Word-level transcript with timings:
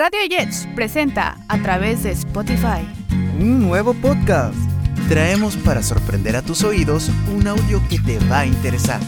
Radio 0.00 0.20
Jets 0.30 0.66
presenta 0.74 1.36
a 1.46 1.58
través 1.58 2.04
de 2.04 2.10
Spotify 2.12 2.88
un 3.38 3.60
nuevo 3.60 3.92
podcast. 3.92 4.56
Traemos 5.10 5.58
para 5.58 5.82
sorprender 5.82 6.36
a 6.36 6.40
tus 6.40 6.64
oídos 6.64 7.10
un 7.36 7.46
audio 7.46 7.82
que 7.90 7.98
te 7.98 8.18
va 8.20 8.40
a 8.40 8.46
interesar. 8.46 8.98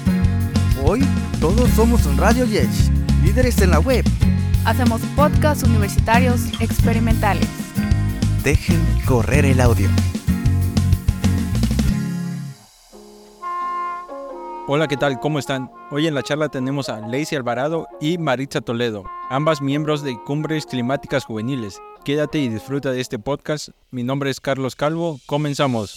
Hoy 0.85 1.03
todos 1.41 1.71
somos 1.71 2.05
Radio 2.19 2.45
Jets, 2.45 2.91
líderes 3.25 3.63
en 3.63 3.71
la 3.71 3.81
web. 3.81 4.05
Hacemos 4.67 5.01
podcasts 5.17 5.65
universitarios 5.65 6.43
experimentales. 6.61 7.49
Dejen 8.45 8.79
correr 9.07 9.47
el 9.47 9.63
audio. 9.63 9.89
Hola, 14.69 14.87
¿qué 14.87 14.97
tal? 14.97 15.19
¿Cómo 15.19 15.41
están? 15.41 15.73
Hoy 15.91 16.07
en 16.07 16.15
la 16.15 16.23
charla 16.23 16.49
tenemos 16.49 16.89
a 16.89 17.01
Lacey 17.01 17.37
Alvarado 17.37 17.89
y 18.01 18.17
Maritza 18.17 18.61
Toledo, 18.61 19.03
ambas 19.29 19.61
miembros 19.61 20.05
de 20.05 20.17
Cumbres 20.25 20.67
Climáticas 20.67 21.25
Juveniles. 21.25 21.83
Quédate 22.05 22.39
y 22.39 22.49
disfruta 22.49 22.93
de 22.93 23.01
este 23.01 23.19
podcast. 23.19 23.71
Mi 23.91 24.05
nombre 24.05 24.31
es 24.31 24.41
Carlos 24.41 24.77
Calvo. 24.77 25.19
Comenzamos. 25.27 25.97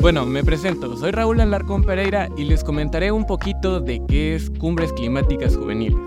Bueno, 0.00 0.24
me 0.24 0.42
presento. 0.42 0.96
Soy 0.96 1.10
Raúl 1.10 1.42
Alarcón 1.42 1.84
Pereira 1.84 2.30
y 2.38 2.44
les 2.44 2.64
comentaré 2.64 3.12
un 3.12 3.26
poquito 3.26 3.78
de 3.78 4.00
qué 4.08 4.34
es 4.34 4.48
Cumbres 4.58 4.94
Climáticas 4.94 5.54
Juveniles. 5.54 6.00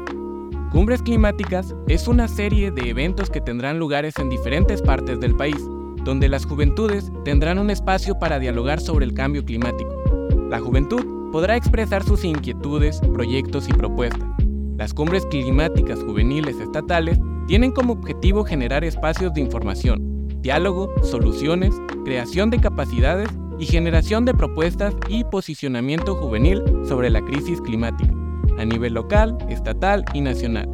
Cumbres 0.71 1.03
Climáticas 1.03 1.75
es 1.87 2.07
una 2.07 2.27
serie 2.27 2.71
de 2.71 2.89
eventos 2.89 3.29
que 3.29 3.41
tendrán 3.41 3.77
lugares 3.77 4.17
en 4.17 4.29
diferentes 4.29 4.81
partes 4.81 5.19
del 5.19 5.35
país, 5.35 5.61
donde 6.03 6.29
las 6.29 6.47
juventudes 6.47 7.11
tendrán 7.23 7.59
un 7.59 7.69
espacio 7.69 8.17
para 8.17 8.39
dialogar 8.39 8.81
sobre 8.81 9.05
el 9.05 9.13
cambio 9.13 9.45
climático 9.45 10.20
la 10.51 10.59
juventud 10.59 11.31
podrá 11.31 11.55
expresar 11.55 12.03
sus 12.03 12.25
inquietudes, 12.25 12.99
proyectos 13.13 13.69
y 13.69 13.73
propuestas. 13.73 14.27
Las 14.75 14.93
cumbres 14.93 15.25
climáticas 15.27 16.03
juveniles 16.03 16.59
estatales 16.59 17.17
tienen 17.47 17.71
como 17.71 17.93
objetivo 17.93 18.43
generar 18.43 18.83
espacios 18.83 19.33
de 19.33 19.39
información, 19.39 20.27
diálogo, 20.41 20.91
soluciones, 21.03 21.73
creación 22.03 22.49
de 22.49 22.59
capacidades 22.59 23.29
y 23.59 23.65
generación 23.65 24.25
de 24.25 24.33
propuestas 24.33 24.93
y 25.07 25.23
posicionamiento 25.23 26.15
juvenil 26.15 26.61
sobre 26.83 27.09
la 27.09 27.21
crisis 27.21 27.61
climática, 27.61 28.13
a 28.57 28.65
nivel 28.65 28.95
local, 28.95 29.37
estatal 29.47 30.03
y 30.13 30.19
nacional. 30.19 30.69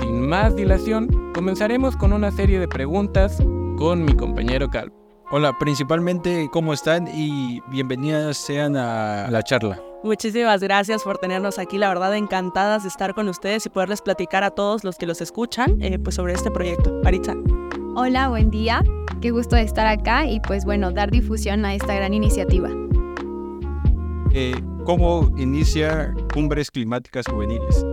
Sin 0.00 0.28
más 0.28 0.56
dilación, 0.56 1.32
comenzaremos 1.32 1.96
con 1.96 2.12
una 2.12 2.32
serie 2.32 2.58
de 2.58 2.66
preguntas 2.66 3.40
con 3.78 4.04
mi 4.04 4.14
compañero 4.14 4.68
Calvo. 4.68 5.05
Hola, 5.28 5.58
principalmente, 5.58 6.48
¿cómo 6.52 6.72
están? 6.72 7.08
Y 7.08 7.60
bienvenidas 7.66 8.36
sean 8.36 8.76
a 8.76 9.28
la 9.28 9.42
charla. 9.42 9.82
Muchísimas 10.04 10.62
gracias 10.62 11.02
por 11.02 11.18
tenernos 11.18 11.58
aquí, 11.58 11.78
la 11.78 11.88
verdad 11.88 12.14
encantadas 12.14 12.84
de 12.84 12.88
estar 12.88 13.12
con 13.12 13.28
ustedes 13.28 13.66
y 13.66 13.68
poderles 13.68 14.02
platicar 14.02 14.44
a 14.44 14.50
todos 14.50 14.84
los 14.84 14.98
que 14.98 15.04
los 15.04 15.20
escuchan 15.20 15.82
eh, 15.82 15.98
pues 15.98 16.14
sobre 16.14 16.34
este 16.34 16.52
proyecto. 16.52 17.00
Maritza. 17.02 17.34
Hola, 17.96 18.28
buen 18.28 18.50
día, 18.50 18.84
qué 19.20 19.32
gusto 19.32 19.56
de 19.56 19.62
estar 19.62 19.88
acá 19.88 20.26
y 20.26 20.38
pues 20.38 20.64
bueno, 20.64 20.92
dar 20.92 21.10
difusión 21.10 21.64
a 21.64 21.74
esta 21.74 21.92
gran 21.92 22.14
iniciativa. 22.14 22.70
Eh, 24.32 24.54
¿Cómo 24.84 25.32
inicia 25.36 26.14
Cumbres 26.32 26.70
Climáticas 26.70 27.26
Juveniles? 27.26 27.84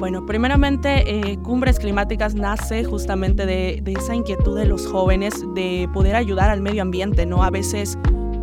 Bueno, 0.00 0.24
primeramente, 0.24 1.30
eh, 1.30 1.38
Cumbres 1.42 1.78
Climáticas 1.78 2.34
nace 2.34 2.84
justamente 2.84 3.44
de, 3.44 3.82
esa 3.84 4.14
inquietud 4.14 4.56
de 4.56 4.64
los 4.64 4.86
jóvenes 4.86 5.44
de 5.54 5.90
poder 5.92 6.16
ayudar 6.16 6.48
al 6.48 6.62
medio 6.62 6.80
ambiente, 6.80 7.26
¿no? 7.26 7.42
A 7.42 7.50
veces 7.50 7.98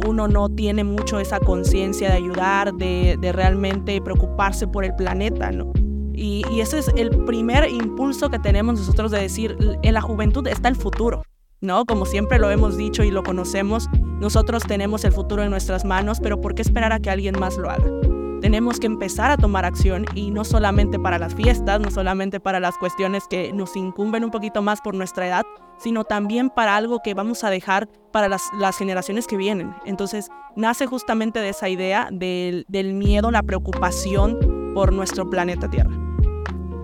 uno 0.05 0.27
no 0.27 0.49
tiene 0.49 0.83
mucho 0.83 1.19
esa 1.19 1.39
conciencia 1.39 2.09
de 2.09 2.13
ayudar, 2.13 2.75
de, 2.75 3.17
realmente 3.33 3.99
preocuparse 4.03 4.67
por 4.67 4.85
el 4.85 4.93
planeta, 4.93 5.49
¿no? 5.49 5.71
Y, 6.13 6.43
y, 6.51 6.61
ese 6.61 6.77
es 6.77 6.89
el 6.95 7.09
primer 7.25 7.67
impulso 7.71 8.29
que 8.29 8.37
tenemos 8.37 8.77
nosotros 8.77 9.09
de 9.09 9.21
decir, 9.21 9.57
en 9.81 9.93
la 9.95 10.01
juventud 10.01 10.45
está 10.45 10.69
el 10.69 10.75
futuro, 10.75 11.23
¿no? 11.59 11.85
Como 11.85 12.05
siempre 12.05 12.37
lo 12.37 12.51
hemos 12.51 12.77
dicho 12.77 13.03
y 13.03 13.09
lo 13.09 13.23
conocemos, 13.23 13.89
nosotros 14.21 14.61
tenemos 14.61 15.03
el 15.05 15.11
futuro 15.11 15.41
en 15.41 15.49
nuestras 15.49 15.85
manos, 15.85 16.19
pero 16.21 16.39
¿por 16.39 16.53
qué 16.53 16.61
esperar 16.61 16.93
a 16.93 16.99
que 16.99 17.09
alguien 17.09 17.33
más 17.39 17.57
lo 17.57 17.71
haga? 17.71 18.06
Tenemos 18.41 18.79
que 18.79 18.87
empezar 18.87 19.31
a 19.31 19.37
tomar 19.37 19.65
acción 19.65 20.05
y 20.13 20.31
no 20.31 20.43
solamente 20.43 20.99
para 20.99 21.17
las 21.17 21.35
fiestas, 21.35 21.79
no 21.79 21.91
solamente 21.91 22.39
para 22.39 22.59
las 22.59 22.77
cuestiones 22.77 23.23
que 23.29 23.51
nos 23.53 23.75
incumben 23.75 24.23
un 24.23 24.31
poquito 24.31 24.61
más 24.61 24.81
por 24.81 24.95
nuestra 24.95 25.27
edad, 25.27 25.45
sino 25.77 26.03
también 26.03 26.49
para 26.49 26.75
algo 26.75 27.01
que 27.03 27.13
vamos 27.13 27.43
a 27.43 27.49
dejar 27.49 27.87
para 28.11 28.27
las, 28.29 28.77
generaciones 28.77 29.27
que 29.27 29.37
vienen. 29.37 29.73
Entonces, 29.85 30.29
nace 30.55 30.85
justamente 30.85 31.39
de 31.39 31.49
esa 31.49 31.69
idea 31.69 32.09
del, 32.11 32.65
del 32.67 32.93
miedo, 32.93 33.31
la 33.31 33.43
preocupación 33.43 34.73
por 34.73 34.93
nuestro 34.93 35.29
planeta 35.29 35.69
Tierra. 35.69 35.91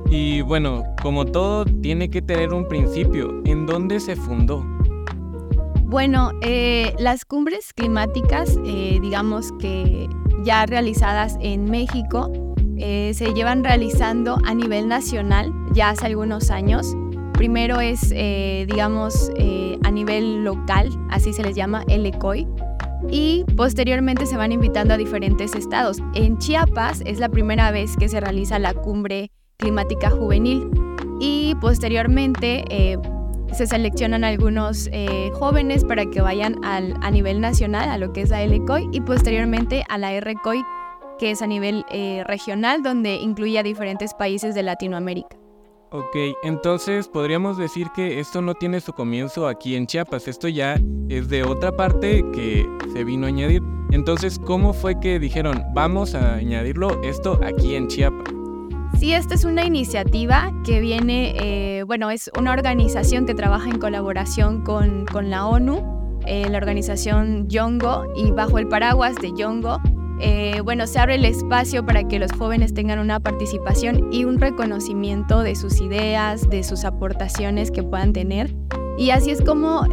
Y 0.10 0.42
bueno, 0.42 0.84
como 1.02 1.26
todo, 1.26 1.66
tiene 1.66 2.10
que 2.10 2.22
tener 2.22 2.54
un 2.54 2.68
principio. 2.68 3.42
¿En 3.46 3.66
dónde 3.66 4.00
se 4.00 4.16
fundó? 4.16 4.64
Bueno, 5.94 6.32
eh, 6.42 6.96
las 6.98 7.24
cumbres 7.24 7.72
climáticas, 7.72 8.58
eh, 8.66 8.98
digamos 9.00 9.52
que 9.60 10.10
ya 10.44 10.66
realizadas 10.66 11.38
en 11.40 11.66
México, 11.66 12.32
eh, 12.80 13.12
se 13.14 13.32
llevan 13.36 13.64
realizando 13.64 14.40
a 14.44 14.56
nivel 14.56 14.88
nacional 14.88 15.54
ya 15.72 15.92
hace 15.92 16.08
algunos 16.08 16.50
años. 16.50 16.98
Primero 17.34 17.80
es, 17.80 18.10
digamos, 18.10 19.30
a 19.84 19.92
nivel 19.92 20.44
local, 20.44 20.90
así 21.12 21.32
se 21.32 21.44
les 21.44 21.56
llama, 21.56 21.84
el 21.88 22.08
ECOI, 22.08 22.48
y 23.12 23.46
posteriormente 23.56 24.26
se 24.26 24.36
van 24.36 24.52
invitando 24.52 24.96
a 24.96 24.98
diferentes 24.98 25.54
estados. 25.54 26.00
En 26.16 26.40
Chiapas 26.40 27.04
es 27.06 27.20
la 27.20 27.30
primera 27.30 27.70
vez 27.70 27.96
que 27.98 28.10
se 28.10 28.20
realiza 28.20 28.58
la 28.58 28.74
cumbre 28.74 29.30
climática 29.58 30.10
juvenil 30.10 30.72
y 31.20 31.54
posteriormente 31.62 32.66
se 33.54 33.68
seleccionan 33.68 34.24
algunos 34.24 34.90
eh, 34.92 35.30
jóvenes 35.34 35.86
para 35.86 36.06
que 36.06 36.22
vayan 36.22 36.64
al, 36.64 36.96
a 37.02 37.12
nivel 37.12 37.42
nacional, 37.42 37.90
a 37.90 37.98
lo 37.98 38.14
que 38.14 38.22
es 38.22 38.30
la 38.30 38.44
LCOI, 38.44 38.90
y 38.92 39.02
posteriormente 39.02 39.84
a 39.90 39.98
la 39.98 40.14
RCOI, 40.14 40.64
que 41.20 41.32
es 41.32 41.42
a 41.42 41.48
nivel 41.48 41.86
eh, 41.90 42.24
regional, 42.26 42.84
donde 42.84 43.16
incluye 43.16 43.60
a 43.60 43.64
diferentes 43.64 44.14
países 44.14 44.56
de 44.56 44.64
Latinoamérica. 44.64 45.38
Ok, 45.92 46.16
entonces 46.44 47.08
podríamos 47.08 47.58
decir 47.58 47.88
que 47.96 48.20
esto 48.20 48.42
no 48.42 48.56
tiene 48.56 48.82
su 48.82 48.94
comienzo 48.94 49.48
aquí 49.48 49.76
en 49.76 49.86
Chiapas, 49.86 50.28
esto 50.28 50.48
ya 50.48 50.76
es 51.08 51.30
de 51.30 51.44
otra 51.44 51.72
parte 51.72 52.26
que 52.34 52.68
se 52.92 53.04
vino 53.04 53.28
a 53.28 53.30
añadir. 53.30 53.62
Entonces, 53.92 54.40
¿cómo 54.40 54.74
fue 54.74 55.00
que 55.00 55.20
dijeron, 55.20 55.64
vamos 55.76 56.16
a 56.16 56.34
añadirlo 56.34 57.00
esto 57.04 57.40
aquí 57.44 57.76
en 57.76 57.88
Chiapas? 57.88 58.43
Sí, 59.00 59.14
esta 59.14 59.36
es 59.36 59.44
una 59.44 59.66
iniciativa 59.66 60.54
que 60.64 60.80
viene, 60.80 61.36
eh, 61.38 61.84
bueno, 61.84 62.10
es 62.10 62.32
una 62.38 62.52
organización 62.54 63.26
que 63.26 63.34
trabaja 63.34 63.70
en 63.70 63.80
colaboración 63.80 64.64
con, 64.64 65.06
con 65.06 65.30
la 65.30 65.46
ONU, 65.46 66.22
eh, 66.26 66.48
la 66.50 66.58
organización 66.58 67.50
Yongo, 67.50 68.06
y 68.16 68.32
bajo 68.32 68.60
el 68.60 68.68
paraguas 68.68 69.16
de 69.16 69.34
Yongo, 69.36 69.82
eh, 70.22 70.62
bueno, 70.64 70.88
se 70.88 71.00
abre 71.00 71.16
el 71.16 71.26
espacio 71.26 71.86
para 71.86 72.08
que 72.08 72.18
los 72.18 72.32
jóvenes 72.32 72.74
tengan 72.74 73.00
una 73.00 73.20
participación 73.20 74.14
y 74.14 74.24
un 74.24 74.40
reconocimiento 74.40 75.42
de 75.42 75.56
sus 75.56 75.82
ideas, 75.82 76.50
de 76.50 76.64
sus 76.64 76.86
aportaciones 76.86 77.72
que 77.72 77.84
puedan 77.84 78.14
tener. 78.14 78.56
Y 78.98 79.10
así 79.10 79.32
es 79.32 79.42
como, 79.42 79.86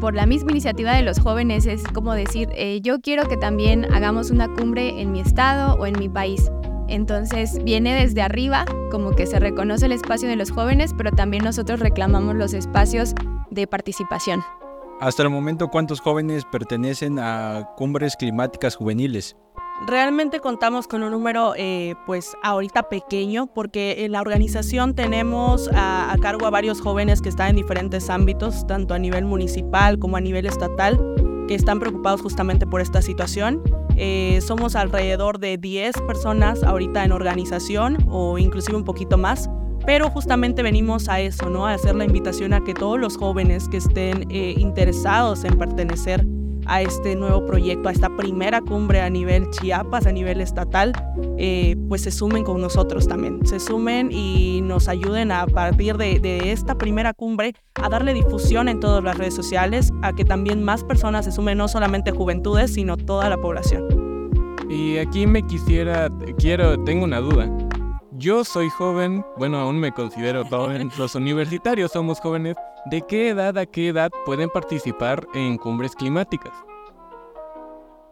por 0.00 0.14
la 0.14 0.24
misma 0.24 0.52
iniciativa 0.52 0.94
de 0.94 1.02
los 1.02 1.18
jóvenes, 1.18 1.66
es 1.66 1.82
como 1.82 2.14
decir, 2.14 2.48
yo 2.80 3.00
quiero 3.00 3.28
que 3.28 3.36
también 3.36 3.92
hagamos 3.92 4.30
una 4.30 4.48
cumbre 4.48 5.00
en 5.00 5.10
mi 5.10 5.20
estado 5.20 5.74
o 5.74 5.84
en 5.84 5.98
mi 5.98 6.08
país. 6.08 6.48
Entonces 6.88 7.62
viene 7.62 7.94
desde 7.94 8.22
arriba, 8.22 8.64
como 8.90 9.12
que 9.12 9.26
se 9.26 9.38
reconoce 9.38 9.86
el 9.86 9.92
espacio 9.92 10.28
de 10.28 10.36
los 10.36 10.50
jóvenes, 10.50 10.94
pero 10.96 11.10
también 11.10 11.44
nosotros 11.44 11.80
reclamamos 11.80 12.34
los 12.34 12.54
espacios 12.54 13.14
de 13.50 13.66
participación. 13.66 14.42
Hasta 15.00 15.22
el 15.22 15.30
momento, 15.30 15.68
¿cuántos 15.68 16.00
jóvenes 16.00 16.44
pertenecen 16.50 17.18
a 17.20 17.68
cumbres 17.76 18.16
climáticas 18.16 18.74
juveniles? 18.74 19.36
Realmente 19.86 20.40
contamos 20.40 20.88
con 20.88 21.04
un 21.04 21.12
número, 21.12 21.54
eh, 21.56 21.94
pues 22.04 22.36
ahorita 22.42 22.88
pequeño, 22.88 23.46
porque 23.46 24.04
en 24.04 24.10
la 24.10 24.20
organización 24.20 24.96
tenemos 24.96 25.70
a, 25.72 26.12
a 26.12 26.18
cargo 26.18 26.46
a 26.46 26.50
varios 26.50 26.80
jóvenes 26.80 27.22
que 27.22 27.28
están 27.28 27.50
en 27.50 27.56
diferentes 27.56 28.10
ámbitos, 28.10 28.66
tanto 28.66 28.94
a 28.94 28.98
nivel 28.98 29.24
municipal 29.24 30.00
como 30.00 30.16
a 30.16 30.20
nivel 30.20 30.46
estatal, 30.46 30.98
que 31.48 31.56
están 31.56 31.80
preocupados 31.80 32.20
justamente 32.20 32.66
por 32.66 32.80
esta 32.80 33.02
situación. 33.02 33.60
Eh, 33.96 34.38
somos 34.40 34.76
alrededor 34.76 35.40
de 35.40 35.58
10 35.58 36.02
personas 36.06 36.62
ahorita 36.62 37.04
en 37.04 37.10
organización 37.10 37.98
o 38.08 38.38
inclusive 38.38 38.76
un 38.76 38.84
poquito 38.84 39.18
más, 39.18 39.50
pero 39.84 40.08
justamente 40.10 40.62
venimos 40.62 41.08
a 41.08 41.18
eso, 41.18 41.50
¿no? 41.50 41.66
A 41.66 41.72
hacer 41.72 41.96
la 41.96 42.04
invitación 42.04 42.52
a 42.52 42.62
que 42.62 42.74
todos 42.74 43.00
los 43.00 43.16
jóvenes 43.16 43.68
que 43.68 43.78
estén 43.78 44.30
eh, 44.30 44.54
interesados 44.56 45.42
en 45.42 45.58
pertenecer 45.58 46.24
a 46.68 46.82
este 46.82 47.16
nuevo 47.16 47.44
proyecto, 47.46 47.88
a 47.88 47.92
esta 47.92 48.14
primera 48.16 48.60
cumbre 48.60 49.00
a 49.00 49.10
nivel 49.10 49.50
Chiapas, 49.50 50.06
a 50.06 50.12
nivel 50.12 50.40
estatal, 50.40 50.92
eh, 51.38 51.76
pues 51.88 52.02
se 52.02 52.10
sumen 52.10 52.44
con 52.44 52.60
nosotros 52.60 53.08
también, 53.08 53.44
se 53.46 53.58
sumen 53.58 54.10
y 54.12 54.60
nos 54.62 54.88
ayuden 54.88 55.32
a 55.32 55.46
partir 55.46 55.96
de, 55.96 56.20
de, 56.20 56.52
esta 56.52 56.76
primera 56.76 57.14
cumbre 57.14 57.54
a 57.74 57.88
darle 57.88 58.14
difusión 58.14 58.68
en 58.68 58.80
todas 58.80 59.02
las 59.02 59.16
redes 59.18 59.34
sociales, 59.34 59.92
a 60.02 60.12
que 60.12 60.24
también 60.24 60.62
más 60.62 60.84
personas 60.84 61.24
se 61.24 61.32
sumen, 61.32 61.58
no 61.58 61.68
solamente 61.68 62.12
juventudes, 62.12 62.74
sino 62.74 62.96
toda 62.96 63.28
la 63.28 63.36
población. 63.38 63.86
Y 64.68 64.98
aquí 64.98 65.26
me 65.26 65.42
quisiera, 65.42 66.10
quiero, 66.36 66.82
tengo 66.84 67.04
una 67.04 67.20
duda. 67.20 67.50
Yo 68.18 68.44
soy 68.44 68.68
joven, 68.68 69.24
bueno, 69.36 69.58
aún 69.58 69.78
me 69.78 69.92
considero 69.92 70.44
joven, 70.44 70.90
los 70.98 71.14
universitarios 71.14 71.92
somos 71.92 72.20
jóvenes, 72.20 72.56
¿de 72.86 73.02
qué 73.02 73.28
edad 73.28 73.56
a 73.56 73.66
qué 73.66 73.88
edad 73.88 74.10
pueden 74.26 74.50
participar 74.50 75.26
en 75.34 75.56
cumbres 75.56 75.94
climáticas? 75.94 76.52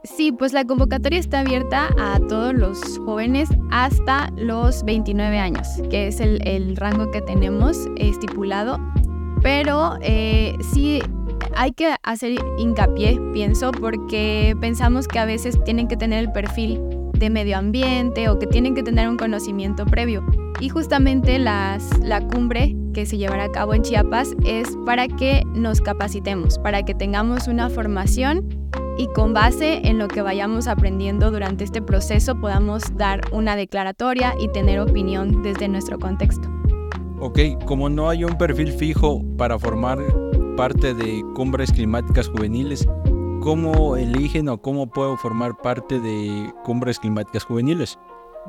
Sí, 0.04 0.30
pues 0.30 0.52
la 0.52 0.64
convocatoria 0.64 1.18
está 1.18 1.40
abierta 1.40 1.88
a 1.98 2.20
todos 2.20 2.54
los 2.54 2.98
jóvenes 2.98 3.48
hasta 3.72 4.30
los 4.36 4.84
29 4.84 5.38
años, 5.38 5.66
que 5.90 6.06
es 6.06 6.20
el, 6.20 6.76
rango 6.76 7.10
que 7.10 7.20
tenemos 7.22 7.88
estipulado. 7.96 8.78
Pero 9.42 9.96
eh, 10.02 10.56
sí 10.72 11.02
hay 11.56 11.72
que 11.72 11.96
hacer 12.04 12.36
hincapié, 12.56 13.20
pienso, 13.32 13.72
porque 13.72 14.56
pensamos 14.60 15.08
que 15.08 15.18
a 15.18 15.24
veces 15.24 15.62
tienen 15.64 15.88
que 15.88 15.96
tener 15.96 16.20
el 16.20 16.30
perfil 16.30 16.80
de 17.18 17.30
medio 17.30 17.58
ambiente 17.58 18.28
o 18.28 18.38
que 18.38 18.46
tienen 18.46 18.74
que 18.74 18.82
tener 18.82 19.08
un 19.08 19.16
conocimiento 19.16 19.84
previo. 19.84 20.24
Y 20.60 20.68
justamente 20.68 21.38
las, 21.38 21.98
la 22.00 22.20
cumbre 22.26 22.76
que 22.94 23.06
se 23.06 23.18
llevará 23.18 23.44
a 23.44 23.52
cabo 23.52 23.74
en 23.74 23.82
Chiapas 23.82 24.34
es 24.44 24.76
para 24.86 25.06
que 25.08 25.42
nos 25.54 25.80
capacitemos, 25.80 26.58
para 26.58 26.82
que 26.82 26.94
tengamos 26.94 27.46
una 27.46 27.68
formación 27.68 28.48
y 28.98 29.06
con 29.08 29.34
base 29.34 29.86
en 29.86 29.98
lo 29.98 30.08
que 30.08 30.22
vayamos 30.22 30.66
aprendiendo 30.66 31.30
durante 31.30 31.64
este 31.64 31.82
proceso 31.82 32.40
podamos 32.40 32.96
dar 32.96 33.20
una 33.32 33.56
declaratoria 33.56 34.34
y 34.40 34.48
tener 34.48 34.80
opinión 34.80 35.42
desde 35.42 35.68
nuestro 35.68 35.98
contexto. 35.98 36.48
Ok, 37.20 37.40
como 37.64 37.88
no 37.88 38.08
hay 38.08 38.24
un 38.24 38.38
perfil 38.38 38.72
fijo 38.72 39.22
para 39.36 39.58
formar 39.58 39.98
parte 40.56 40.94
de 40.94 41.22
cumbres 41.34 41.70
climáticas 41.72 42.28
juveniles, 42.28 42.88
¿cómo 43.46 43.96
eligen 43.96 44.48
o 44.48 44.60
cómo 44.60 44.88
puedo 44.88 45.16
formar 45.16 45.56
parte 45.56 46.00
de 46.00 46.52
cumbres 46.64 46.98
climáticas 46.98 47.44
juveniles? 47.44 47.96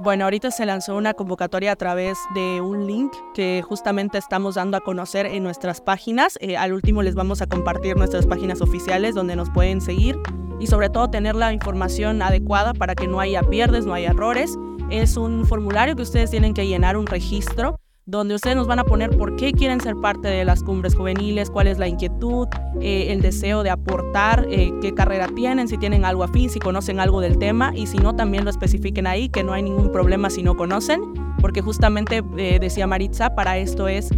Bueno, 0.01 0.23
ahorita 0.23 0.49
se 0.49 0.65
lanzó 0.65 0.95
una 0.95 1.13
convocatoria 1.13 1.73
a 1.73 1.75
través 1.75 2.17
de 2.33 2.61
un 2.61 2.87
link 2.87 3.13
que 3.35 3.61
justamente 3.61 4.17
estamos 4.17 4.55
dando 4.55 4.75
a 4.75 4.81
conocer 4.81 5.27
en 5.27 5.43
nuestras 5.43 5.81
páginas. 5.81 6.39
Eh, 6.41 6.57
al 6.57 6.73
último 6.73 7.03
les 7.03 7.13
vamos 7.13 7.43
a 7.43 7.45
compartir 7.45 7.95
nuestras 7.95 8.25
páginas 8.25 8.59
oficiales 8.59 9.13
donde 9.13 9.35
nos 9.35 9.51
pueden 9.51 9.81
seguir 9.81 10.17
y 10.59 10.65
sobre 10.65 10.89
todo 10.89 11.11
tener 11.11 11.35
la 11.35 11.53
información 11.53 12.23
adecuada 12.23 12.73
para 12.73 12.95
que 12.95 13.07
no 13.07 13.19
haya 13.19 13.43
pierdes, 13.43 13.85
no 13.85 13.93
haya 13.93 14.09
errores. 14.09 14.57
Es 14.89 15.15
un 15.15 15.45
formulario 15.45 15.95
que 15.95 16.01
ustedes 16.01 16.31
tienen 16.31 16.55
que 16.55 16.65
llenar, 16.65 16.97
un 16.97 17.05
registro 17.05 17.79
donde 18.07 18.35
ustedes 18.35 18.55
nos 18.55 18.67
van 18.67 18.79
a 18.79 18.85
poner 18.85 19.09
por 19.17 19.35
qué 19.35 19.51
quieren 19.51 19.81
ser 19.81 19.97
parte 19.97 20.29
de 20.29 20.45
las 20.45 20.63
cumbres 20.63 20.95
juveniles, 20.95 21.49
cuál 21.49 21.67
es 21.67 21.77
la 21.77 21.89
inquietud, 21.89 22.47
eh, 22.79 23.07
el 23.09 23.21
deseo 23.21 23.63
de 23.63 23.69
aportar, 23.69 24.47
eh, 24.49 24.73
qué 24.81 24.93
carrera 24.93 25.27
tienen, 25.27 25.67
si 25.67 25.77
tienen 25.77 26.05
algo 26.05 26.23
afín, 26.23 26.49
si 26.49 26.57
conocen 26.59 27.01
algo 27.01 27.19
del 27.19 27.37
tema 27.37 27.73
y 27.75 27.85
si 27.85 27.97
no, 27.97 28.15
también 28.15 28.45
lo 28.45 28.49
especifiquen 28.49 29.07
ahí, 29.07 29.27
que 29.27 29.43
no 29.43 29.51
hay 29.51 29.61
ningún 29.61 29.91
problema 29.91 30.29
si 30.29 30.41
no 30.41 30.55
conocen, 30.55 31.01
porque 31.41 31.61
justamente 31.61 32.23
eh, 32.37 32.59
decía 32.61 32.87
Maritza, 32.87 33.35
para 33.35 33.57
esto 33.57 33.87
es 33.89 34.09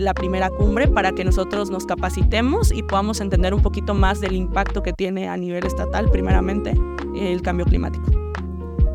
la 0.00 0.14
primera 0.14 0.48
cumbre, 0.48 0.88
para 0.88 1.12
que 1.12 1.26
nosotros 1.26 1.68
nos 1.68 1.84
capacitemos 1.84 2.72
y 2.72 2.82
podamos 2.82 3.20
entender 3.20 3.52
un 3.52 3.60
poquito 3.60 3.92
más 3.92 4.18
del 4.18 4.32
impacto 4.32 4.82
que 4.82 4.94
tiene 4.94 5.28
a 5.28 5.36
nivel 5.36 5.66
estatal, 5.66 6.10
primeramente, 6.10 6.72
el 7.14 7.42
cambio 7.42 7.66
climático. 7.66 8.10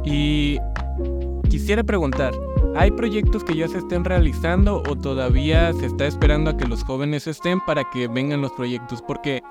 Y 0.03 0.57
quisiera 1.47 1.83
preguntar, 1.83 2.33
¿Hay 2.79 2.91
proyectos 2.91 3.43
que 3.43 3.57
ya 3.57 3.67
se 3.67 3.79
estén 3.79 4.05
realizando 4.05 4.81
o 4.87 4.95
todavía 4.95 5.73
se 5.73 5.85
está 5.85 6.07
esperando 6.07 6.49
a 6.49 6.55
que 6.55 6.65
los 6.65 6.85
jóvenes 6.85 7.27
estén 7.27 7.59
para 7.59 7.83
que 7.89 8.07
vengan 8.07 8.39
los 8.39 8.53
proyectos? 8.53 9.01
Porque 9.01 9.41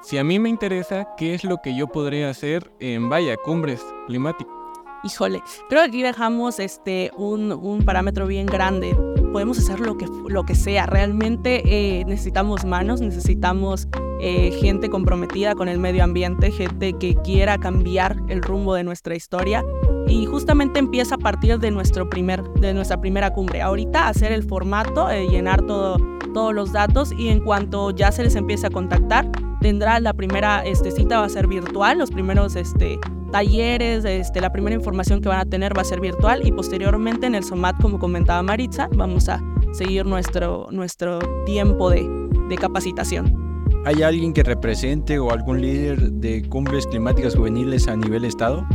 si 0.00 0.16
a 0.16 0.22
mí 0.22 0.38
me 0.38 0.48
interesa, 0.48 1.08
¿qué 1.16 1.34
es 1.34 1.42
lo 1.42 1.56
que 1.60 1.76
yo 1.76 1.88
podría 1.88 2.30
hacer 2.30 2.70
en 2.78 3.08
Vaya 3.08 3.36
Cumbres 3.36 3.84
Climáticas? 4.06 4.54
Híjole, 5.02 5.42
creo 5.68 5.82
que 5.82 5.88
aquí 5.88 6.02
dejamos 6.02 6.60
este, 6.60 7.10
un, 7.16 7.82
parámetro 7.84 8.28
bien 8.28 8.46
grande. 8.46 8.96
Podemos 9.32 9.58
hacer 9.58 9.80
lo 9.80 9.98
que, 9.98 10.06
lo 10.28 10.44
que 10.44 10.54
sea. 10.54 10.86
Realmente 10.86 11.62
eh, 11.66 12.04
necesitamos 12.04 12.64
manos, 12.64 13.00
necesitamos 13.00 13.88
eh, 14.20 14.52
gente 14.52 14.88
comprometida 14.88 15.56
con 15.56 15.66
el 15.66 15.80
medio 15.80 16.04
ambiente, 16.04 16.52
gente 16.52 16.92
que 16.92 17.16
quiera 17.16 17.58
cambiar 17.58 18.18
el 18.28 18.40
rumbo 18.40 18.74
de 18.74 18.84
nuestra 18.84 19.16
historia 19.16 19.64
y 20.08 20.26
justamente 20.26 20.78
empieza 20.78 21.16
a 21.16 21.18
partir 21.18 21.58
de, 21.58 21.70
nuestro 21.70 22.08
primer, 22.08 22.42
de 22.54 22.74
nuestra 22.74 23.00
primera 23.00 23.32
cumbre. 23.32 23.62
Ahorita 23.62 24.08
hacer 24.08 24.32
el 24.32 24.42
formato, 24.42 25.10
eh, 25.10 25.28
llenar 25.28 25.62
todo, 25.62 25.98
todos 26.32 26.54
los 26.54 26.72
datos 26.72 27.12
y 27.12 27.28
en 27.28 27.40
cuanto 27.40 27.90
ya 27.90 28.10
se 28.12 28.22
les 28.22 28.34
empiece 28.34 28.66
a 28.66 28.70
contactar, 28.70 29.30
tendrá 29.60 30.00
la 30.00 30.12
primera 30.12 30.64
este, 30.64 30.90
cita 30.90 31.20
va 31.20 31.26
a 31.26 31.28
ser 31.28 31.46
virtual, 31.46 31.98
los 31.98 32.10
primeros 32.10 32.56
este, 32.56 32.98
talleres, 33.32 34.04
este, 34.04 34.40
la 34.40 34.52
primera 34.52 34.74
información 34.74 35.20
que 35.20 35.28
van 35.28 35.40
a 35.40 35.44
tener 35.44 35.76
va 35.76 35.82
a 35.82 35.84
ser 35.84 36.00
virtual 36.00 36.46
y 36.46 36.52
posteriormente 36.52 37.26
en 37.26 37.34
el 37.34 37.44
SOMAT, 37.44 37.80
como 37.80 37.98
comentaba 37.98 38.42
Maritza, 38.42 38.88
vamos 38.94 39.28
a 39.28 39.42
seguir 39.72 40.06
nuestro, 40.06 40.68
nuestro 40.70 41.18
tiempo 41.44 41.90
de, 41.90 42.08
de 42.48 42.56
capacitación. 42.56 43.48
¿Hay 43.84 44.02
alguien 44.02 44.32
que 44.32 44.42
represente 44.42 45.18
o 45.18 45.30
algún 45.30 45.60
líder 45.60 46.12
de 46.12 46.46
cumbres 46.48 46.86
climáticas 46.86 47.36
juveniles 47.36 47.88
a 47.88 47.96
nivel 47.96 48.24
estado? 48.24 48.66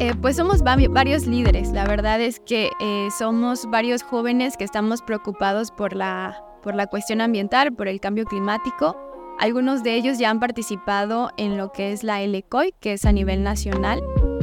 Eh, 0.00 0.14
pues 0.22 0.36
somos 0.36 0.62
varios 0.62 1.26
líderes. 1.26 1.72
La 1.72 1.84
verdad 1.84 2.20
es 2.20 2.38
que 2.38 2.70
eh, 2.80 3.08
somos 3.18 3.68
varios 3.68 4.04
jóvenes 4.04 4.56
que 4.56 4.62
estamos 4.62 5.02
preocupados 5.02 5.72
por 5.72 5.92
la, 5.92 6.40
por 6.62 6.76
la 6.76 6.86
cuestión 6.86 7.20
ambiental, 7.20 7.72
por 7.74 7.88
el 7.88 7.98
cambio 7.98 8.24
climático. 8.24 8.96
Algunos 9.40 9.82
de 9.82 9.96
ellos 9.96 10.18
ya 10.18 10.30
han 10.30 10.38
participado 10.38 11.32
en 11.36 11.56
lo 11.56 11.72
que 11.72 11.90
es 11.90 12.04
la 12.04 12.22
LCOI, 12.22 12.74
que 12.80 12.92
es 12.92 13.04
a 13.06 13.12
nivel 13.12 13.42
nacional. 13.42 14.00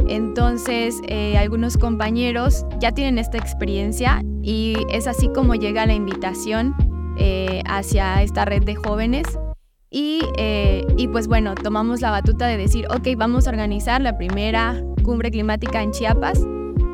Entonces, 0.09 0.99
eh, 1.07 1.37
algunos 1.37 1.77
compañeros 1.77 2.65
ya 2.81 2.91
tienen 2.91 3.17
esta 3.17 3.37
experiencia 3.37 4.21
y 4.41 4.75
es 4.89 5.07
así 5.07 5.29
como 5.29 5.55
llega 5.55 5.85
la 5.85 5.93
invitación 5.93 6.75
hacia 7.65 8.21
esta 8.21 8.43
red 8.43 8.63
de 8.63 8.75
jóvenes 8.75 9.25
y, 9.89 10.19
y, 10.97 11.07
pues 11.07 11.27
bueno, 11.27 11.55
tomamos 11.55 12.01
la 12.01 12.11
batuta 12.11 12.45
de 12.45 12.57
decir, 12.57 12.87
ok, 12.89 13.07
vamos 13.15 13.47
a 13.47 13.51
organizar 13.51 14.01
la 14.01 14.17
primera 14.17 14.83
cumbre 15.05 15.29
climática 15.29 15.83
en 15.83 15.91
Chiapas 15.91 16.45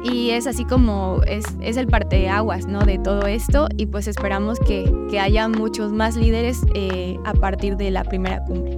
y 0.04 0.32
es 0.32 0.46
así 0.46 0.66
como 0.66 1.22
es, 1.26 1.46
es 1.62 1.78
el 1.78 1.88
parteaguas 1.88 2.68
¿no? 2.68 2.82
de 2.82 2.98
todo 2.98 3.26
esto 3.26 3.68
y 3.78 3.86
pues 3.86 4.08
esperamos 4.08 4.60
que, 4.60 4.92
que 5.10 5.20
haya 5.20 5.48
muchos 5.48 5.94
más 5.94 6.16
líderes 6.16 6.62
eh, 6.76 7.18
a 7.24 7.34
partir 7.34 7.78
de 7.78 7.90
la 7.92 8.04
primera 8.04 8.44
cumbre. 8.44 8.78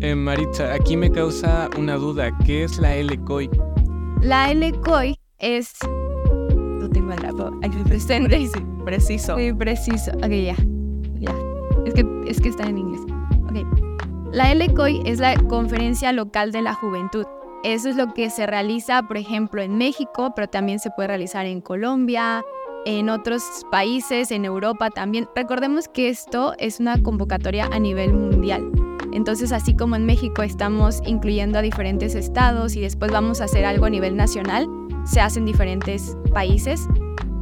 Eh, 0.00 0.14
Maritza, 0.14 0.74
aquí 0.74 0.96
me 0.96 1.10
causa 1.10 1.70
una 1.78 1.94
duda, 1.94 2.36
¿qué 2.44 2.64
es 2.64 2.78
la 2.78 2.94
LCOI? 2.94 3.48
La 4.20 4.52
LCOI 4.52 5.18
es... 5.38 5.72
No 5.82 6.90
tengo 6.90 7.12
el 7.12 7.20
grafo, 7.20 7.58
aquí 7.62 7.78
presente. 7.84 8.50
Preciso. 8.84 9.36
Sí, 9.38 9.52
preciso. 9.52 10.10
Ok, 10.18 10.28
ya. 10.28 10.56
ya. 11.20 11.34
Es 11.86 11.94
que, 11.94 12.04
es 12.26 12.40
que 12.40 12.50
está 12.50 12.64
en 12.64 12.78
inglés. 12.78 13.00
Ok. 13.48 13.66
La 14.32 14.52
LCOI 14.52 15.02
es 15.06 15.20
la 15.20 15.36
Conferencia 15.36 16.12
Local 16.12 16.52
de 16.52 16.60
la 16.60 16.74
Juventud. 16.74 17.24
Eso 17.64 17.88
es 17.88 17.96
lo 17.96 18.12
que 18.12 18.28
se 18.28 18.46
realiza, 18.46 19.04
por 19.04 19.16
ejemplo, 19.16 19.62
en 19.62 19.78
México, 19.78 20.34
pero 20.36 20.48
también 20.48 20.80
se 20.80 20.90
puede 20.90 21.08
realizar 21.08 21.46
en 21.46 21.62
Colombia, 21.62 22.44
en 22.84 23.08
otros 23.08 23.42
países, 23.70 24.30
en 24.30 24.44
Europa 24.44 24.90
también. 24.90 25.30
Recordemos 25.34 25.88
que 25.88 26.10
esto 26.10 26.52
es 26.58 26.78
una 26.78 27.02
convocatoria 27.02 27.64
a 27.72 27.78
nivel 27.78 28.12
mundial. 28.12 28.70
Entonces, 29.14 29.50
así 29.50 29.74
como 29.74 29.96
en 29.96 30.04
México 30.04 30.42
estamos 30.42 31.00
incluyendo 31.06 31.58
a 31.58 31.62
diferentes 31.62 32.14
estados 32.14 32.76
y 32.76 32.82
después 32.82 33.10
vamos 33.10 33.40
a 33.40 33.44
hacer 33.44 33.64
algo 33.64 33.86
a 33.86 33.90
nivel 33.90 34.14
nacional, 34.14 34.68
se 35.06 35.22
hace 35.22 35.38
en 35.38 35.46
diferentes 35.46 36.18
países. 36.34 36.86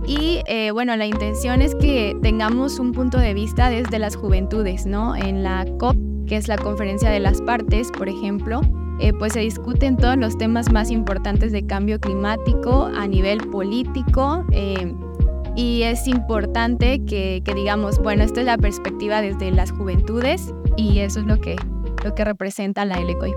Y 0.07 0.41
eh, 0.47 0.71
bueno, 0.71 0.95
la 0.97 1.07
intención 1.07 1.63
es 1.63 1.75
que 1.75 2.17
tengamos 2.23 2.79
un 2.79 2.93
punto 2.93 3.19
de 3.19 3.35
vista 3.35 3.71
desde 3.71 3.99
las 3.99 4.15
juventudes, 4.15 4.87
¿no? 4.87 5.17
En 5.17 5.43
la 5.43 5.67
COP, 5.81 5.97
que 6.29 6.37
es 6.37 6.47
la 6.47 6.59
conferencia 6.59 7.11
de 7.11 7.19
las 7.19 7.43
partes, 7.43 7.91
por 7.91 8.09
ejemplo, 8.09 8.61
eh, 8.99 9.13
pues 9.13 9.33
se 9.33 9.41
discuten 9.41 9.97
todos 9.97 10.17
los 10.17 10.37
temas 10.39 10.71
más 10.73 10.91
importantes 10.91 11.53
de 11.53 11.67
cambio 11.67 12.01
climático 12.01 12.91
a 12.95 13.07
nivel 13.07 13.39
político. 13.51 14.45
Eh, 14.51 14.95
y 15.55 15.83
es 15.83 16.07
importante 16.09 17.05
que, 17.05 17.43
digamos, 17.55 17.99
bueno, 17.99 18.25
esta 18.25 18.41
es 18.41 18.47
la 18.47 18.57
perspectiva 18.57 19.21
desde 19.21 19.51
las 19.51 19.71
juventudes 19.71 20.55
y 20.77 21.01
eso 21.01 21.21
es 21.21 21.27
lo 21.27 21.41
que, 21.41 21.57
lo 22.05 22.15
que 22.15 22.25
representa 22.25 22.85
la 22.85 22.99
LCOI. 23.01 23.35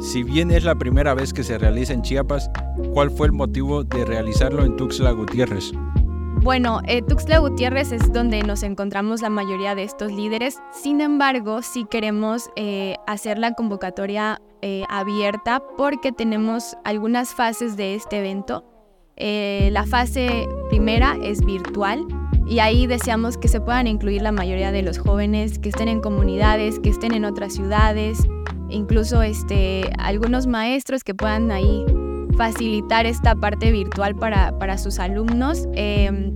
Si 0.00 0.22
bien 0.22 0.50
es 0.50 0.64
la 0.64 0.74
primera 0.74 1.14
vez 1.14 1.32
que 1.32 1.44
se 1.44 1.58
realiza 1.58 1.92
en 1.92 2.02
Chiapas, 2.02 2.50
¿cuál 2.92 3.10
fue 3.10 3.26
el 3.26 3.32
motivo 3.32 3.84
de 3.84 4.04
realizarlo 4.04 4.64
en 4.64 4.76
Tuxtla 4.76 5.12
Gutiérrez? 5.12 5.72
Bueno, 6.44 6.82
eh, 6.86 7.00
Tuxtla 7.00 7.38
Gutiérrez 7.38 7.90
es 7.90 8.12
donde 8.12 8.42
nos 8.42 8.62
encontramos 8.64 9.22
la 9.22 9.30
mayoría 9.30 9.74
de 9.74 9.82
estos 9.82 10.12
líderes. 10.12 10.58
Sin 10.72 11.00
embargo, 11.00 11.62
sí 11.62 11.86
queremos 11.90 12.50
eh, 12.54 12.96
hacer 13.06 13.38
la 13.38 13.54
convocatoria 13.54 14.42
eh, 14.60 14.84
abierta 14.90 15.62
porque 15.78 16.12
tenemos 16.12 16.76
algunas 16.84 17.30
fases 17.30 17.78
de 17.78 17.94
este 17.94 18.18
evento. 18.18 18.62
la 19.16 19.86
fase 19.86 20.46
primera 20.68 21.16
es 21.22 21.42
virtual 21.42 22.06
y 22.46 22.58
ahí 22.58 22.86
deseamos 22.86 23.38
que 23.38 23.48
se 23.48 23.62
puedan 23.62 23.86
incluir 23.86 24.20
la 24.20 24.32
mayoría 24.32 24.70
de 24.70 24.82
los 24.82 24.98
jóvenes 24.98 25.58
que 25.58 25.70
estén 25.70 25.88
en 25.88 26.02
comunidades, 26.02 26.78
que 26.78 26.90
estén 26.90 27.14
en 27.14 27.24
otras 27.24 27.54
ciudades, 27.54 28.18
incluso 28.68 29.22
este, 29.22 29.90
algunos 29.98 30.46
maestros 30.46 31.04
que 31.04 31.14
puedan 31.14 31.50
ahí 31.50 31.86
facilitar 32.36 33.06
esta 33.06 33.34
parte 33.34 33.72
virtual 33.72 34.14
para, 34.14 34.58
para 34.58 34.78
sus 34.78 34.98
alumnos 34.98 35.68
em, 35.74 36.32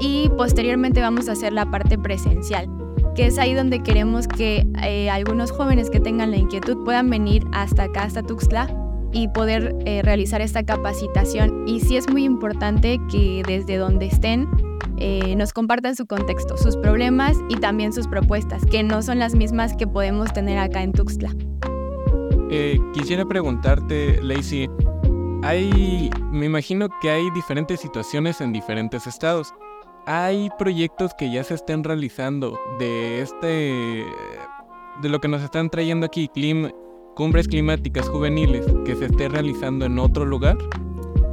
y 0.00 0.28
posteriormente 0.36 1.00
vamos 1.00 1.28
a 1.28 1.32
hacer 1.32 1.52
la 1.52 1.70
parte 1.70 1.98
presencial 1.98 2.68
que 3.14 3.26
es 3.26 3.38
ahí 3.38 3.54
donde 3.54 3.82
queremos 3.82 4.28
que 4.28 4.66
eh, 4.82 5.10
algunos 5.10 5.50
jóvenes 5.50 5.90
que 5.90 6.00
tengan 6.00 6.30
la 6.30 6.36
inquietud 6.36 6.84
puedan 6.84 7.10
venir 7.10 7.44
hasta 7.52 7.84
acá, 7.84 8.04
hasta 8.04 8.22
Tuxtla, 8.22 8.74
y 9.12 9.28
poder 9.28 9.76
eh, 9.84 10.02
realizar 10.02 10.40
esta 10.40 10.62
capacitación. 10.62 11.66
Y 11.66 11.80
sí 11.80 11.96
es 11.96 12.08
muy 12.08 12.24
importante 12.24 13.00
que 13.10 13.42
desde 13.46 13.76
donde 13.76 14.06
estén 14.06 14.48
eh, 14.98 15.34
nos 15.36 15.52
compartan 15.52 15.96
su 15.96 16.06
contexto, 16.06 16.56
sus 16.56 16.76
problemas 16.76 17.36
y 17.48 17.56
también 17.56 17.92
sus 17.92 18.06
propuestas, 18.06 18.64
que 18.66 18.82
no 18.82 19.02
son 19.02 19.18
las 19.18 19.34
mismas 19.34 19.74
que 19.74 19.86
podemos 19.86 20.32
tener 20.32 20.58
acá 20.58 20.82
en 20.82 20.92
Tuxtla. 20.92 21.34
quisiera 22.94 23.24
preguntarte, 23.26 24.22
Lacey, 24.22 24.68
hay, 25.42 26.10
me 26.30 26.46
imagino 26.46 26.88
que 27.00 27.10
hay 27.10 27.30
diferentes 27.30 27.80
situaciones 27.80 28.40
en 28.40 28.52
diferentes 28.52 29.06
estados 29.06 29.54
hay 30.06 30.50
proyectos 30.58 31.12
que 31.14 31.30
ya 31.30 31.44
se 31.44 31.54
estén 31.54 31.84
realizando 31.84 32.58
de 32.78 33.20
este 33.22 34.04
de 35.02 35.08
lo 35.08 35.20
que 35.20 35.28
nos 35.28 35.42
están 35.42 35.70
trayendo 35.70 36.06
aquí, 36.06 36.30
cumbres 37.14 37.48
climáticas 37.48 38.08
juveniles, 38.08 38.66
que 38.84 38.96
se 38.96 39.06
esté 39.06 39.28
realizando 39.28 39.84
en 39.84 39.98
otro 39.98 40.24
lugar? 40.24 40.58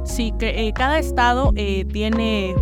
Sí, 0.04 0.32
que 0.38 0.66
eh, 0.66 0.72
cada 0.72 0.98
estado 0.98 1.52
eh, 1.54 1.84
tiene, 1.84 2.54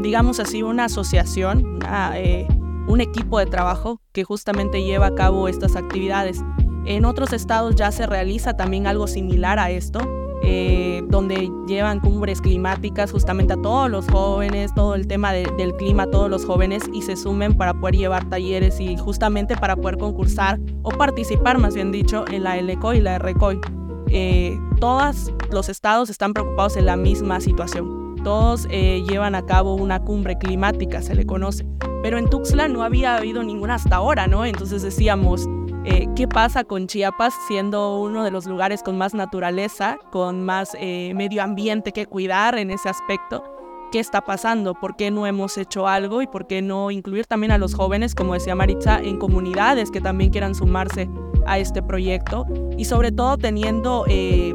digamos 0.00 0.40
así, 0.40 0.62
una 0.62 0.84
asociación, 0.84 1.80
eh, 2.14 2.46
un 2.86 3.00
equipo 3.00 3.38
de 3.38 3.46
trabajo 3.46 4.00
que 4.12 4.24
justamente 4.24 4.82
lleva 4.82 5.08
a 5.08 5.14
cabo 5.14 5.48
estas 5.48 5.76
actividades. 5.76 6.42
En 6.86 7.04
otros 7.04 7.32
estados 7.32 7.74
ya 7.76 7.90
se 7.92 8.06
realiza 8.06 8.56
también 8.56 8.86
algo 8.86 9.06
similar 9.06 9.58
a 9.58 9.70
esto, 9.70 10.00
eh, 10.44 11.02
donde 11.08 11.50
llevan 11.66 12.00
cumbres 12.00 12.40
climáticas 12.40 13.10
justamente 13.12 13.54
a 13.54 13.56
todos 13.56 13.90
los 13.90 14.06
jóvenes, 14.08 14.74
todo 14.74 14.94
el 14.94 15.06
tema 15.06 15.32
del 15.32 15.74
clima 15.76 16.04
a 16.04 16.10
todos 16.10 16.28
los 16.28 16.44
jóvenes 16.44 16.82
y 16.92 17.02
se 17.02 17.16
sumen 17.16 17.54
para 17.54 17.72
poder 17.74 17.96
llevar 17.96 18.28
talleres 18.28 18.78
y 18.80 18.96
justamente 18.96 19.56
para 19.56 19.76
poder 19.76 19.96
concursar 19.96 20.60
o 20.82 20.90
participar, 20.90 21.58
más 21.58 21.74
bien 21.74 21.92
dicho, 21.92 22.24
en 22.30 22.44
la 22.44 22.60
LECOI 22.60 22.98
y 22.98 23.00
la 23.00 23.18
RECOI. 23.18 23.60
Eh, 24.08 24.58
todos 24.80 25.32
los 25.50 25.68
estados 25.68 26.10
están 26.10 26.34
preocupados 26.34 26.76
en 26.76 26.86
la 26.86 26.96
misma 26.96 27.40
situación. 27.40 28.16
Todos 28.22 28.66
eh, 28.70 29.02
llevan 29.08 29.34
a 29.34 29.44
cabo 29.44 29.74
una 29.74 30.00
cumbre 30.00 30.36
climática, 30.38 31.02
se 31.02 31.14
le 31.14 31.26
conoce. 31.26 31.66
Pero 32.02 32.18
en 32.18 32.28
Tuxtla 32.28 32.68
no 32.68 32.82
había 32.82 33.16
habido 33.16 33.42
ninguna 33.42 33.76
hasta 33.76 33.96
ahora, 33.96 34.26
¿no? 34.26 34.44
Entonces 34.44 34.82
decíamos, 34.82 35.48
eh, 35.84 36.08
qué 36.16 36.26
pasa 36.26 36.64
con 36.64 36.86
Chiapas 36.86 37.34
siendo 37.46 38.00
uno 38.00 38.24
de 38.24 38.30
los 38.30 38.46
lugares 38.46 38.82
con 38.82 38.96
más 38.96 39.12
naturaleza, 39.12 39.98
con 40.10 40.44
más 40.44 40.76
eh, 40.80 41.12
medio 41.14 41.42
ambiente 41.42 41.92
que 41.92 42.06
cuidar 42.06 42.56
en 42.58 42.70
ese 42.70 42.88
aspecto. 42.88 43.44
¿Qué 43.92 44.00
está 44.00 44.22
pasando? 44.22 44.74
¿Por 44.74 44.96
qué 44.96 45.10
no 45.10 45.26
hemos 45.26 45.58
hecho 45.58 45.86
algo? 45.86 46.22
¿Y 46.22 46.26
por 46.26 46.46
qué 46.46 46.62
no 46.62 46.90
incluir 46.90 47.26
también 47.26 47.52
a 47.52 47.58
los 47.58 47.74
jóvenes, 47.74 48.14
como 48.14 48.34
decía 48.34 48.54
Maritza, 48.54 48.98
en 48.98 49.18
comunidades 49.18 49.90
que 49.90 50.00
también 50.00 50.30
quieran 50.30 50.54
sumarse 50.54 51.08
a 51.46 51.58
este 51.58 51.82
proyecto? 51.82 52.46
Y 52.76 52.86
sobre 52.86 53.12
todo 53.12 53.36
teniendo 53.36 54.04
eh, 54.08 54.52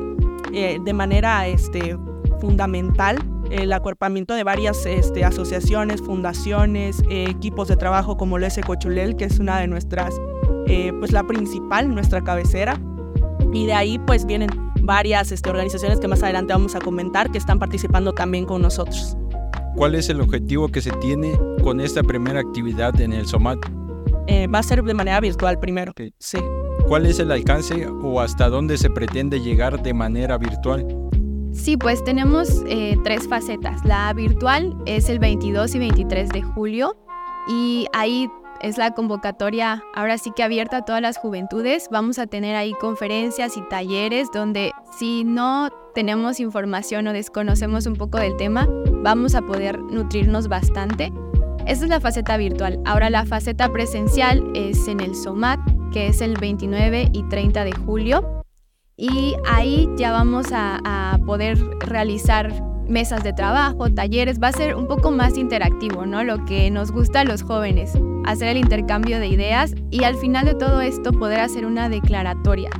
de 0.51 0.93
manera 0.93 1.47
este, 1.47 1.95
fundamental 2.41 3.17
el 3.49 3.73
acuerpamiento 3.73 4.33
de 4.33 4.43
varias 4.43 4.85
este, 4.85 5.23
asociaciones, 5.25 6.01
fundaciones, 6.01 7.03
equipos 7.09 7.67
de 7.67 7.75
trabajo 7.77 8.17
como 8.17 8.37
el 8.37 8.47
Cochulel, 8.65 9.15
que 9.15 9.25
es 9.25 9.39
una 9.39 9.59
de 9.59 9.67
nuestras 9.67 10.13
eh, 10.67 10.93
pues 10.99 11.11
la 11.11 11.25
principal, 11.25 11.93
nuestra 11.93 12.23
cabecera. 12.23 12.79
Y 13.51 13.65
de 13.65 13.73
ahí 13.73 13.99
pues 13.99 14.25
vienen 14.25 14.49
varias 14.81 15.31
este, 15.31 15.49
organizaciones 15.49 15.99
que 15.99 16.07
más 16.07 16.21
adelante 16.21 16.53
vamos 16.53 16.75
a 16.75 16.79
comentar 16.79 17.31
que 17.31 17.37
están 17.37 17.57
participando 17.57 18.13
también 18.13 18.45
con 18.45 18.61
nosotros. 18.61 19.17
¿Cuál 19.75 19.95
es 19.95 20.09
el 20.09 20.21
objetivo 20.21 20.67
que 20.67 20.81
se 20.81 20.91
tiene 20.91 21.39
con 21.63 21.79
esta 21.79 22.03
primera 22.03 22.39
actividad 22.39 22.99
en 23.01 23.13
el 23.13 23.25
SOMAT? 23.25 23.59
Eh, 24.27 24.47
va 24.47 24.59
a 24.59 24.63
ser 24.63 24.83
de 24.83 24.93
manera 24.93 25.19
virtual 25.19 25.59
primero. 25.59 25.93
Sí. 26.19 26.37
¿Cuál 26.87 27.05
es 27.05 27.19
el 27.19 27.31
alcance 27.31 27.87
o 27.87 28.21
hasta 28.21 28.49
dónde 28.49 28.77
se 28.77 28.89
pretende 28.89 29.39
llegar 29.39 29.81
de 29.81 29.93
manera 29.93 30.37
virtual? 30.37 31.08
Sí, 31.59 31.75
pues 31.75 32.03
tenemos 32.05 32.63
eh, 32.67 32.97
tres 33.03 33.27
facetas. 33.27 33.83
La 33.83 34.11
virtual 34.13 34.75
es 34.85 35.09
el 35.09 35.19
22 35.19 35.75
y 35.75 35.79
23 35.79 36.29
de 36.29 36.41
julio 36.41 36.95
y 37.49 37.85
ahí 37.93 38.29
es 38.61 38.77
la 38.77 38.91
convocatoria 38.91 39.83
ahora 39.93 40.17
sí 40.17 40.31
que 40.35 40.43
abierta 40.43 40.77
a 40.77 40.85
todas 40.85 41.01
las 41.01 41.17
juventudes. 41.17 41.89
Vamos 41.91 42.17
a 42.17 42.27
tener 42.27 42.55
ahí 42.55 42.73
conferencias 42.79 43.57
y 43.57 43.61
talleres 43.67 44.29
donde 44.33 44.71
si 44.97 45.25
no 45.25 45.69
tenemos 45.93 46.39
información 46.39 47.07
o 47.07 47.13
desconocemos 47.13 47.85
un 47.85 47.97
poco 47.97 48.19
del 48.19 48.37
tema, 48.37 48.65
vamos 49.03 49.35
a 49.35 49.41
poder 49.41 49.79
nutrirnos 49.79 50.47
bastante. 50.47 51.11
Esa 51.67 51.83
es 51.83 51.89
la 51.89 51.99
faceta 51.99 52.37
virtual. 52.37 52.79
Ahora 52.85 53.09
la 53.09 53.25
faceta 53.25 53.71
presencial 53.71 54.49
es 54.55 54.87
en 54.87 55.01
el 55.01 55.13
SOMAT, 55.13 55.59
que 55.91 56.07
es 56.07 56.21
el 56.21 56.35
29 56.39 57.09
y 57.11 57.23
30 57.23 57.65
de 57.65 57.73
julio. 57.73 58.38
Y 58.99 59.35
ahí 59.47 59.89
ya 59.95 60.11
vamos 60.11 60.47
a, 60.51 61.17
poder 61.25 61.57
realizar 61.79 62.51
mesas 62.87 63.23
de 63.23 63.31
trabajo, 63.31 63.89
talleres, 63.89 64.41
va 64.41 64.47
a 64.47 64.51
ser 64.51 64.75
un 64.75 64.87
poco 64.87 65.11
más 65.11 65.37
interactivo, 65.37 66.05
¿no? 66.05 66.23
Lo 66.23 66.43
que 66.43 66.69
nos 66.71 66.91
gusta 66.91 67.21
a 67.21 67.23
los 67.23 67.43
jóvenes, 67.43 67.93
hacer 68.25 68.49
el 68.49 68.57
intercambio 68.57 69.19
de 69.19 69.27
ideas 69.27 69.73
y 69.89 70.03
al 70.03 70.15
final 70.15 70.45
de 70.45 70.55
todo 70.55 70.81
esto 70.81 71.13
poder 71.13 71.39
hacer 71.39 71.65
una 71.65 71.87
declaratoria, 71.87 72.71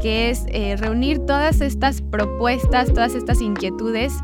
que 0.00 0.30
es 0.30 0.44
eh, 0.48 0.76
reunir 0.76 1.20
todas 1.20 1.60
estas 1.60 2.02
propuestas, 2.02 2.92
todas 2.92 3.14
estas 3.14 3.40
inquietudes 3.40 4.14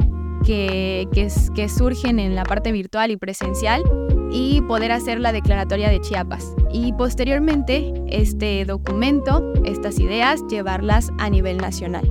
que, 0.44 1.08
que, 1.12 1.68
surgen 1.68 2.18
en 2.18 2.34
la 2.34 2.44
parte 2.44 2.70
virtual 2.70 3.10
y 3.10 3.16
presencial 3.16 3.82
y 4.30 4.60
poder 4.62 4.92
hacer 4.92 5.20
la 5.20 5.32
declaratoria 5.32 5.90
de 5.90 6.00
Chiapas. 6.00 6.54
Y 6.72 6.92
posteriormente 6.92 7.92
este 8.08 8.64
documento, 8.64 9.52
estas 9.64 9.98
ideas, 9.98 10.42
llevarlas 10.48 11.10
a 11.18 11.30
nivel 11.30 11.58
nacional. 11.58 12.10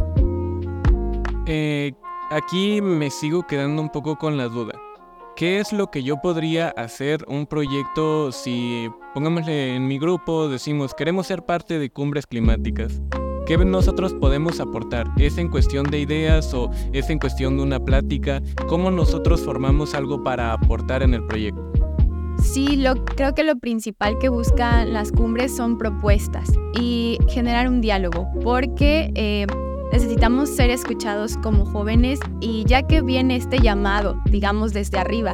Eh, 1.45 1.93
Aquí 2.31 2.79
me 2.79 3.09
sigo 3.09 3.47
quedando 3.47 3.81
un 3.81 3.89
poco 3.89 4.15
con 4.15 4.38
la 4.38 4.49
duda. 4.49 4.79
¿Qué 5.35 5.57
es 5.57 5.73
lo 5.73 5.89
que 5.89 6.03
yo 6.03 6.21
podría 6.21 6.69
hacer 6.69 7.25
un 7.27 7.47
proyecto 7.47 8.31
si, 8.31 8.88
pongámosle 9.15 9.75
en 9.75 9.88
mi 9.88 9.97
grupo, 9.97 10.47
decimos, 10.47 10.93
queremos 10.93 11.25
ser 11.25 11.43
parte 11.43 11.79
de 11.79 11.89
cumbres 11.89 12.27
climáticas? 12.27 13.01
¿Qué 13.47 13.57
nosotros 13.57 14.13
podemos 14.13 14.59
aportar? 14.59 15.07
¿Es 15.17 15.39
en 15.39 15.49
cuestión 15.49 15.89
de 15.89 16.01
ideas 16.01 16.53
o 16.53 16.69
es 16.93 17.09
en 17.09 17.17
cuestión 17.17 17.57
de 17.57 17.63
una 17.63 17.83
plática? 17.83 18.43
¿Cómo 18.67 18.91
nosotros 18.91 19.41
formamos 19.41 19.95
algo 19.95 20.23
para 20.23 20.53
aportar 20.53 21.01
en 21.01 21.15
el 21.15 21.25
proyecto? 21.25 21.68
Sí, 22.41 22.77
lo, 22.77 22.96
creo 23.05 23.34
que 23.36 23.43
lo 23.43 23.58
principal 23.58 24.17
que 24.19 24.29
buscan 24.29 24.93
las 24.93 25.12
cumbres 25.12 25.55
son 25.55 25.77
propuestas 25.77 26.51
y 26.79 27.17
generar 27.27 27.67
un 27.67 27.81
diálogo, 27.81 28.27
porque 28.41 29.12
eh, 29.15 29.46
Necesitamos 29.91 30.50
ser 30.50 30.69
escuchados 30.69 31.38
como 31.38 31.65
jóvenes 31.65 32.19
y 32.39 32.63
ya 32.65 32.84
que 32.84 33.01
viene 33.01 33.36
este 33.36 33.60
llamado, 33.60 34.22
digamos 34.25 34.72
desde 34.72 35.00
arriba, 35.00 35.34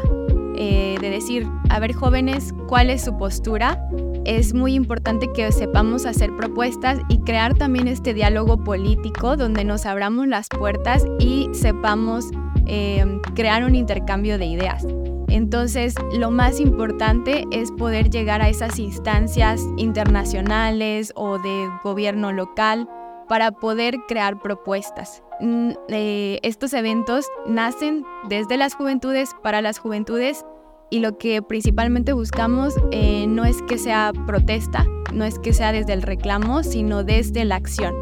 eh, 0.55 0.95
de 1.01 1.09
decir, 1.09 1.45
a 1.69 1.79
ver 1.79 1.91
jóvenes, 1.91 2.53
¿cuál 2.67 2.89
es 2.89 3.03
su 3.03 3.17
postura? 3.17 3.85
Es 4.23 4.53
muy 4.53 4.73
importante 4.73 5.27
que 5.33 5.51
sepamos 5.51 6.05
hacer 6.05 6.33
propuestas 6.37 6.99
y 7.09 7.19
crear 7.19 7.55
también 7.55 7.89
este 7.89 8.13
diálogo 8.13 8.63
político 8.63 9.35
donde 9.35 9.65
nos 9.65 9.85
abramos 9.85 10.27
las 10.27 10.47
puertas 10.47 11.05
y 11.19 11.49
sepamos 11.51 12.31
eh, 12.65 13.19
crear 13.35 13.65
un 13.65 13.75
intercambio 13.75 14.37
de 14.37 14.45
ideas. 14.45 14.87
Entonces, 15.35 15.95
lo 16.17 16.31
más 16.31 16.61
importante 16.61 17.43
es 17.51 17.69
poder 17.69 18.09
llegar 18.09 18.41
a 18.41 18.47
esas 18.47 18.79
instancias 18.79 19.61
internacionales 19.75 21.11
o 21.13 21.39
de 21.39 21.69
gobierno 21.83 22.31
local 22.31 22.87
para 23.27 23.51
poder 23.51 23.97
crear 24.07 24.41
propuestas. 24.41 25.23
Mm, 25.41 25.71
eh, 25.89 26.39
estos 26.41 26.71
eventos 26.71 27.25
nacen 27.45 28.05
desde 28.29 28.55
las 28.55 28.75
juventudes 28.75 29.31
para 29.43 29.61
las 29.61 29.77
juventudes 29.77 30.45
y 30.89 30.99
lo 30.99 31.17
que 31.17 31.41
principalmente 31.41 32.13
buscamos 32.13 32.73
eh, 32.91 33.25
no 33.27 33.43
es 33.43 33.61
que 33.63 33.77
sea 33.77 34.13
protesta, 34.25 34.85
no 35.13 35.25
es 35.25 35.37
que 35.37 35.51
sea 35.51 35.73
desde 35.73 35.91
el 35.91 36.01
reclamo, 36.01 36.63
sino 36.63 37.03
desde 37.03 37.43
la 37.43 37.57
acción, 37.57 37.93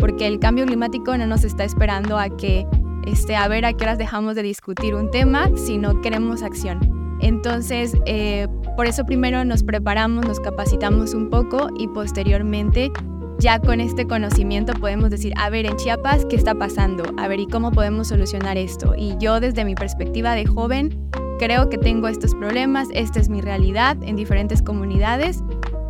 porque 0.00 0.26
el 0.26 0.40
cambio 0.40 0.64
climático 0.64 1.14
no 1.18 1.26
nos 1.26 1.44
está 1.44 1.64
esperando 1.64 2.16
a 2.16 2.34
que, 2.34 2.66
este, 3.08 3.36
a 3.36 3.48
ver 3.48 3.64
a 3.64 3.72
qué 3.72 3.84
horas 3.84 3.98
dejamos 3.98 4.34
de 4.34 4.42
discutir 4.42 4.94
un 4.94 5.10
tema, 5.10 5.50
sino 5.56 6.00
queremos 6.00 6.42
acción. 6.42 7.16
Entonces, 7.20 7.94
eh, 8.06 8.46
por 8.76 8.86
eso 8.86 9.04
primero 9.04 9.44
nos 9.44 9.62
preparamos, 9.62 10.26
nos 10.26 10.40
capacitamos 10.40 11.14
un 11.14 11.30
poco 11.30 11.68
y 11.78 11.88
posteriormente 11.88 12.92
ya 13.38 13.60
con 13.60 13.80
este 13.80 14.06
conocimiento 14.06 14.72
podemos 14.74 15.10
decir, 15.10 15.32
a 15.36 15.48
ver, 15.48 15.66
en 15.66 15.76
Chiapas, 15.76 16.24
¿qué 16.26 16.36
está 16.36 16.54
pasando? 16.54 17.04
A 17.16 17.28
ver, 17.28 17.40
¿y 17.40 17.46
cómo 17.46 17.70
podemos 17.70 18.08
solucionar 18.08 18.56
esto? 18.56 18.94
Y 18.96 19.16
yo 19.18 19.40
desde 19.40 19.64
mi 19.64 19.74
perspectiva 19.74 20.34
de 20.34 20.46
joven, 20.46 21.10
creo 21.38 21.68
que 21.68 21.78
tengo 21.78 22.08
estos 22.08 22.34
problemas, 22.34 22.88
esta 22.92 23.20
es 23.20 23.28
mi 23.28 23.40
realidad 23.40 23.96
en 24.02 24.16
diferentes 24.16 24.60
comunidades 24.60 25.42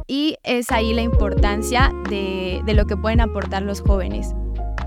y 0.06 0.36
es 0.42 0.70
ahí 0.70 0.94
la 0.94 1.02
importancia 1.02 1.92
de, 2.08 2.62
lo 2.66 2.86
que 2.86 2.96
pueden 2.96 3.20
aportar 3.20 3.62
los 3.62 3.80
jóvenes. 3.80 4.34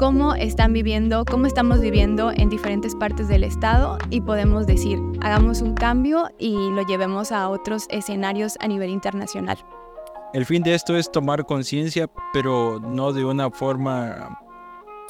Cómo 0.01 0.33
están 0.33 0.73
viviendo, 0.73 1.25
cómo 1.25 1.45
estamos 1.45 1.79
viviendo 1.79 2.31
en 2.31 2.49
diferentes 2.49 2.95
partes 2.95 3.27
del 3.27 3.43
estado 3.43 3.99
y 4.09 4.21
podemos 4.21 4.65
decir, 4.65 4.99
hagamos 5.21 5.61
un 5.61 5.75
cambio 5.75 6.27
y 6.39 6.55
lo 6.71 6.81
llevemos 6.87 7.31
a 7.31 7.47
otros 7.49 7.85
escenarios 7.91 8.57
a 8.61 8.67
nivel 8.67 8.89
internacional. 8.89 9.59
El 10.33 10.47
fin 10.47 10.63
de 10.63 10.73
esto 10.73 10.97
es 10.97 11.11
tomar 11.11 11.45
conciencia, 11.45 12.09
pero 12.33 12.79
no 12.79 13.13
de 13.13 13.25
una 13.25 13.51
forma 13.51 14.39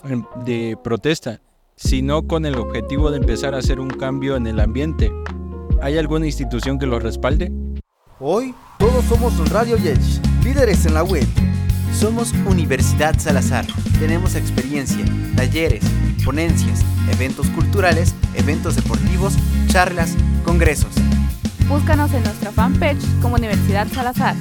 em, 0.03 0.25
de 0.43 0.77
protesta, 0.83 1.39
sino 1.77 2.27
con 2.27 2.45
el 2.45 2.55
objetivo 2.55 3.11
de 3.11 3.19
empezar 3.19 3.55
a 3.55 3.59
hacer 3.59 3.79
un 3.79 3.91
cambio 3.91 4.35
en 4.35 4.45
el 4.45 4.59
ambiente. 4.59 5.09
¿Hay 5.81 5.97
alguna 5.97 6.25
institución 6.25 6.77
que 6.77 6.85
lo 6.85 6.99
respalde? 6.99 7.49
Hoy 8.19 8.53
todos 8.77 9.05
somos 9.05 9.49
Radio 9.51 9.77
Yech, 9.77 10.01
líderes 10.43 10.85
en 10.85 10.95
la 10.95 11.03
web. 11.03 11.25
Somos 11.93 12.33
Universidad 12.45 13.19
Salazar. 13.19 13.65
Tenemos 13.99 14.35
experiencia, 14.35 15.05
talleres, 15.35 15.83
ponencias, 16.23 16.83
eventos 17.11 17.47
culturales, 17.49 18.15
eventos 18.35 18.75
deportivos, 18.75 19.37
charlas, 19.67 20.15
congresos. 20.43 20.95
Búscanos 21.67 22.13
en 22.13 22.23
nuestra 22.23 22.51
fanpage 22.51 23.01
como 23.21 23.35
Universidad 23.35 23.87
Salazar. 23.89 24.35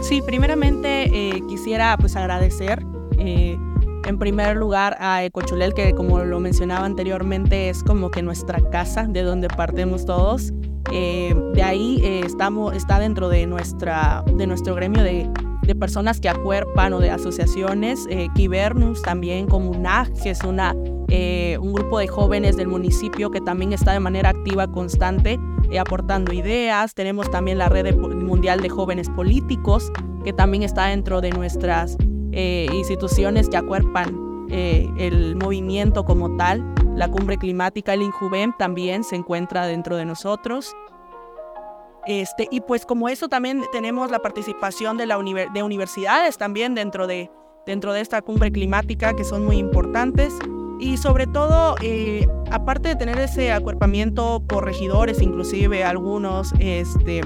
Sí, 0.00 0.22
primeramente 0.24 1.04
eh, 1.04 1.42
quisiera 1.48 1.96
pues 1.98 2.16
agradecer 2.16 2.82
eh, 3.18 3.58
en 4.06 4.18
primer 4.18 4.56
lugar 4.56 4.96
a 5.00 5.24
Ecochulel, 5.24 5.74
que 5.74 5.94
como 5.94 6.20
lo 6.20 6.40
mencionaba 6.40 6.86
anteriormente 6.86 7.68
es 7.68 7.82
como 7.82 8.10
que 8.10 8.22
nuestra 8.22 8.60
casa 8.70 9.04
de 9.04 9.22
donde 9.22 9.48
partimos 9.48 10.06
todos. 10.06 10.52
Eh, 10.90 11.34
de 11.54 11.62
ahí 11.62 12.00
estamos, 12.24 12.74
está 12.74 12.98
dentro 12.98 13.28
de, 13.28 13.46
nuestra, 13.46 14.24
de 14.26 14.46
nuestro 14.46 14.74
gremio 14.74 15.02
de, 15.02 15.30
de 15.62 15.74
personas 15.74 16.20
que 16.20 16.28
acuerpan 16.28 16.92
o 16.92 17.00
de 17.00 17.10
asociaciones. 17.10 18.06
Kibernus 18.34 19.02
también, 19.02 19.46
Comunag, 19.46 20.12
que 20.22 20.30
es 20.30 20.42
una, 20.42 20.72
un 20.72 21.72
grupo 21.72 21.98
de 21.98 22.08
jóvenes 22.08 22.56
del 22.56 22.68
municipio 22.68 23.30
que 23.30 23.40
también 23.40 23.72
está 23.72 23.92
de 23.92 24.00
manera 24.00 24.30
activa, 24.30 24.66
constante 24.66 25.38
eh, 25.72 25.78
aportando 25.78 26.34
ideas. 26.34 26.92
Tenemos 26.94 27.30
también 27.30 27.56
la 27.56 27.70
Red 27.70 27.96
Mundial 27.96 28.60
de 28.60 28.68
Jóvenes 28.68 29.08
Políticos, 29.08 29.90
que 30.22 30.34
también 30.34 30.62
está 30.62 30.88
dentro 30.88 31.22
de 31.22 31.30
nuestras 31.30 31.96
eh, 32.32 32.68
instituciones 32.74 33.48
que 33.48 33.56
acuerpan 33.56 34.46
eh, 34.50 34.86
el 34.98 35.34
movimiento 35.34 36.04
como 36.04 36.36
tal. 36.36 36.62
La 36.94 37.08
cumbre 37.08 37.38
climática, 37.38 37.94
el 37.94 38.02
INJUVEM, 38.02 38.52
también 38.58 39.02
se 39.02 39.16
encuentra 39.16 39.66
dentro 39.66 39.96
de 39.96 40.04
nosotros. 40.04 40.76
Este, 42.06 42.48
y 42.50 42.60
pues 42.60 42.84
como 42.84 43.08
eso 43.08 43.28
también 43.28 43.62
tenemos 43.72 44.10
la 44.10 44.18
participación 44.18 44.96
de, 44.96 45.06
la 45.06 45.18
de 45.52 45.62
universidades 45.62 46.36
también 46.36 46.74
dentro 46.74 47.06
de, 47.06 47.30
dentro 47.66 47.92
de 47.92 48.00
esta 48.00 48.22
cumbre 48.22 48.50
climática 48.50 49.14
que 49.14 49.24
son 49.24 49.44
muy 49.44 49.56
importantes. 49.56 50.34
Y 50.80 50.96
sobre 50.96 51.28
todo, 51.28 51.76
eh, 51.80 52.26
aparte 52.50 52.88
de 52.88 52.96
tener 52.96 53.18
ese 53.20 53.52
acuerpamiento 53.52 54.42
por 54.48 54.64
regidores, 54.64 55.22
inclusive 55.22 55.84
algunos, 55.84 56.52
este, 56.58 57.20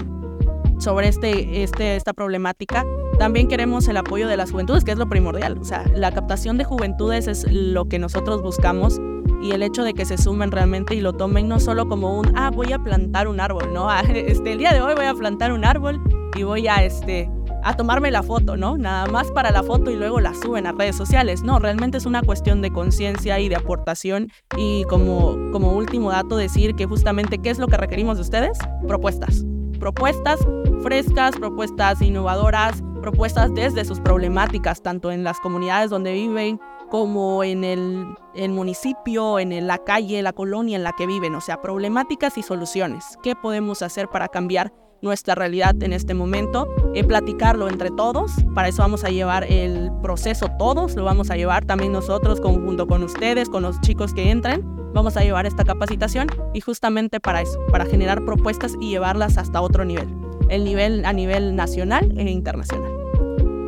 sobre 0.78 1.08
este, 1.08 1.62
este, 1.62 1.96
esta 1.96 2.12
problemática, 2.12 2.84
también 3.18 3.48
queremos 3.48 3.88
el 3.88 3.96
apoyo 3.96 4.28
de 4.28 4.36
las 4.36 4.50
juventudes, 4.50 4.84
que 4.84 4.92
es 4.92 4.98
lo 4.98 5.08
primordial. 5.08 5.56
O 5.58 5.64
sea, 5.64 5.86
la 5.94 6.12
captación 6.12 6.58
de 6.58 6.64
juventudes 6.64 7.28
es 7.28 7.50
lo 7.50 7.88
que 7.88 7.98
nosotros 7.98 8.42
buscamos 8.42 9.00
y 9.42 9.52
el 9.52 9.62
hecho 9.62 9.84
de 9.84 9.94
que 9.94 10.04
se 10.04 10.18
sumen 10.18 10.50
realmente 10.50 10.94
y 10.94 11.00
lo 11.00 11.12
tomen 11.12 11.48
no 11.48 11.60
solo 11.60 11.88
como 11.88 12.18
un, 12.18 12.32
ah, 12.36 12.50
voy 12.50 12.72
a 12.72 12.78
plantar 12.78 13.28
un 13.28 13.40
árbol, 13.40 13.72
¿no? 13.72 13.88
Este, 14.08 14.52
el 14.52 14.58
día 14.58 14.72
de 14.72 14.80
hoy 14.80 14.94
voy 14.94 15.06
a 15.06 15.14
plantar 15.14 15.52
un 15.52 15.64
árbol 15.64 16.00
y 16.36 16.42
voy 16.42 16.68
a, 16.68 16.84
este, 16.84 17.30
a 17.62 17.76
tomarme 17.76 18.10
la 18.10 18.22
foto, 18.22 18.56
¿no? 18.56 18.76
Nada 18.76 19.06
más 19.06 19.30
para 19.30 19.50
la 19.50 19.62
foto 19.62 19.90
y 19.90 19.96
luego 19.96 20.20
la 20.20 20.34
suben 20.34 20.66
a 20.66 20.72
redes 20.72 20.96
sociales. 20.96 21.42
No, 21.42 21.58
realmente 21.58 21.98
es 21.98 22.06
una 22.06 22.22
cuestión 22.22 22.62
de 22.62 22.70
conciencia 22.70 23.38
y 23.40 23.48
de 23.48 23.56
aportación. 23.56 24.30
Y 24.56 24.84
como, 24.84 25.36
como 25.52 25.72
último 25.72 26.10
dato, 26.10 26.36
decir 26.36 26.74
que 26.74 26.86
justamente, 26.86 27.38
¿qué 27.38 27.50
es 27.50 27.58
lo 27.58 27.66
que 27.68 27.76
requerimos 27.76 28.16
de 28.16 28.22
ustedes? 28.22 28.58
Propuestas. 28.86 29.44
Propuestas 29.78 30.40
frescas, 30.82 31.34
propuestas 31.36 32.00
innovadoras, 32.00 32.82
propuestas 33.02 33.52
desde 33.54 33.84
sus 33.84 34.00
problemáticas, 34.00 34.82
tanto 34.82 35.10
en 35.10 35.24
las 35.24 35.40
comunidades 35.40 35.90
donde 35.90 36.12
viven 36.12 36.60
como 36.90 37.44
en 37.44 37.64
el, 37.64 38.50
municipio, 38.50 39.38
en 39.38 39.66
la 39.66 39.78
calle, 39.78 40.22
la 40.22 40.32
colonia 40.32 40.76
en 40.76 40.84
la 40.84 40.92
que 40.92 41.06
viven, 41.06 41.34
o 41.34 41.40
sea, 41.40 41.60
problemáticas 41.60 42.38
y 42.38 42.42
soluciones. 42.42 43.18
¿Qué 43.22 43.34
podemos 43.34 43.82
hacer 43.82 44.08
para 44.08 44.28
cambiar 44.28 44.72
nuestra 45.02 45.34
realidad 45.34 45.80
en 45.82 45.92
este 45.92 46.14
momento, 46.14 46.66
eh, 46.94 47.04
platicarlo 47.04 47.68
entre 47.68 47.90
todos. 47.90 48.32
Para 48.54 48.68
eso 48.68 48.82
vamos 48.82 49.04
a 49.04 49.08
llevar 49.08 49.44
el 49.44 49.90
proceso 50.02 50.48
todos, 50.58 50.96
lo 50.96 51.04
vamos 51.04 51.30
a 51.30 51.36
llevar 51.36 51.64
también 51.64 51.92
nosotros 51.92 52.40
junto 52.40 52.86
con 52.86 53.02
ustedes, 53.02 53.48
con 53.48 53.62
los 53.62 53.80
chicos 53.80 54.14
que 54.14 54.30
entren. 54.30 54.62
Vamos 54.94 55.16
a 55.16 55.20
llevar 55.20 55.46
esta 55.46 55.64
capacitación 55.64 56.28
y 56.54 56.60
justamente 56.60 57.20
para 57.20 57.42
eso, 57.42 57.58
para 57.70 57.84
generar 57.84 58.24
propuestas 58.24 58.74
y 58.80 58.90
llevarlas 58.90 59.36
hasta 59.36 59.60
otro 59.60 59.84
nivel, 59.84 60.08
el 60.48 60.64
nivel 60.64 61.04
a 61.04 61.12
nivel 61.12 61.54
nacional 61.54 62.12
e 62.16 62.30
internacional. 62.30 62.95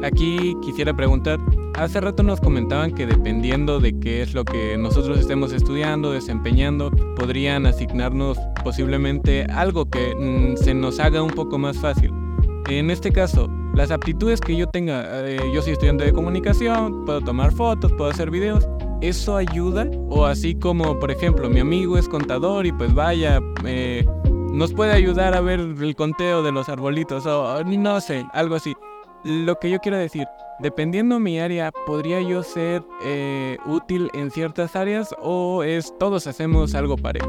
Aquí 0.03 0.57
quisiera 0.63 0.95
preguntar, 0.95 1.41
hace 1.75 2.01
rato 2.01 2.23
nos 2.23 2.41
comentaban 2.41 2.93
que 2.93 3.05
dependiendo 3.05 3.81
de 3.81 3.99
qué 3.99 4.23
es 4.23 4.33
lo 4.33 4.45
que 4.45 4.79
nosotros 4.79 5.19
estemos 5.19 5.53
estudiando, 5.53 6.13
desempeñando, 6.13 6.91
podrían 7.17 7.67
asignarnos 7.67 8.39
posiblemente 8.63 9.45
algo 9.45 9.91
que 9.91 10.15
mm, 10.15 10.57
se 10.57 10.73
nos 10.73 11.01
haga 11.01 11.23
un 11.23 11.31
poco 11.31 11.59
más 11.59 11.77
fácil. 11.79 12.13
En 12.69 12.91
este 12.91 13.11
caso, 13.11 13.49
las 13.75 13.91
aptitudes 13.91 14.41
que 14.41 14.57
yo 14.57 14.69
tenga, 14.69 15.05
eh, 15.27 15.41
yo 15.53 15.63
soy 15.63 15.73
estudiante 15.73 16.05
de 16.05 16.13
comunicación, 16.13 17.05
puedo 17.05 17.21
tomar 17.21 17.51
fotos, 17.53 17.93
puedo 17.93 18.11
hacer 18.11 18.31
videos, 18.31 18.69
¿eso 19.01 19.37
ayuda? 19.37 19.91
O 20.11 20.27
así 20.27 20.55
como, 20.55 20.99
por 21.01 21.11
ejemplo, 21.11 21.51
mi 21.51 21.61
amigo 21.61 21.99
es 21.99 22.09
contador 22.09 22.67
y 22.67 22.73
pues 22.73 22.95
vaya, 22.95 23.41
eh, 23.65 24.07
nos 24.53 24.73
puede 24.73 24.93
ayudar 24.93 25.35
a 25.35 25.41
ver 25.41 25.61
el 25.61 25.97
conteo 25.97 26.43
de 26.43 26.53
los 26.53 26.69
arbolitos 26.69 27.27
o 27.27 27.65
no 27.65 28.01
sé, 28.01 28.27
algo 28.33 28.55
así. 28.55 28.75
Lo 29.25 29.59
que 29.59 29.69
yo 29.69 29.81
quiero 29.81 29.97
decir, 29.97 30.29
dependiendo 30.61 31.19
mi 31.19 31.41
área, 31.41 31.73
¿podría 31.87 32.21
yo 32.21 32.45
ser 32.45 32.85
eh, 33.05 33.59
útil 33.67 34.11
en 34.15 34.31
ciertas 34.31 34.77
áreas 34.77 35.13
o 35.21 35.65
es 35.65 35.93
todos 35.99 36.29
hacemos 36.29 36.75
algo 36.77 36.97
parejo? 36.97 37.29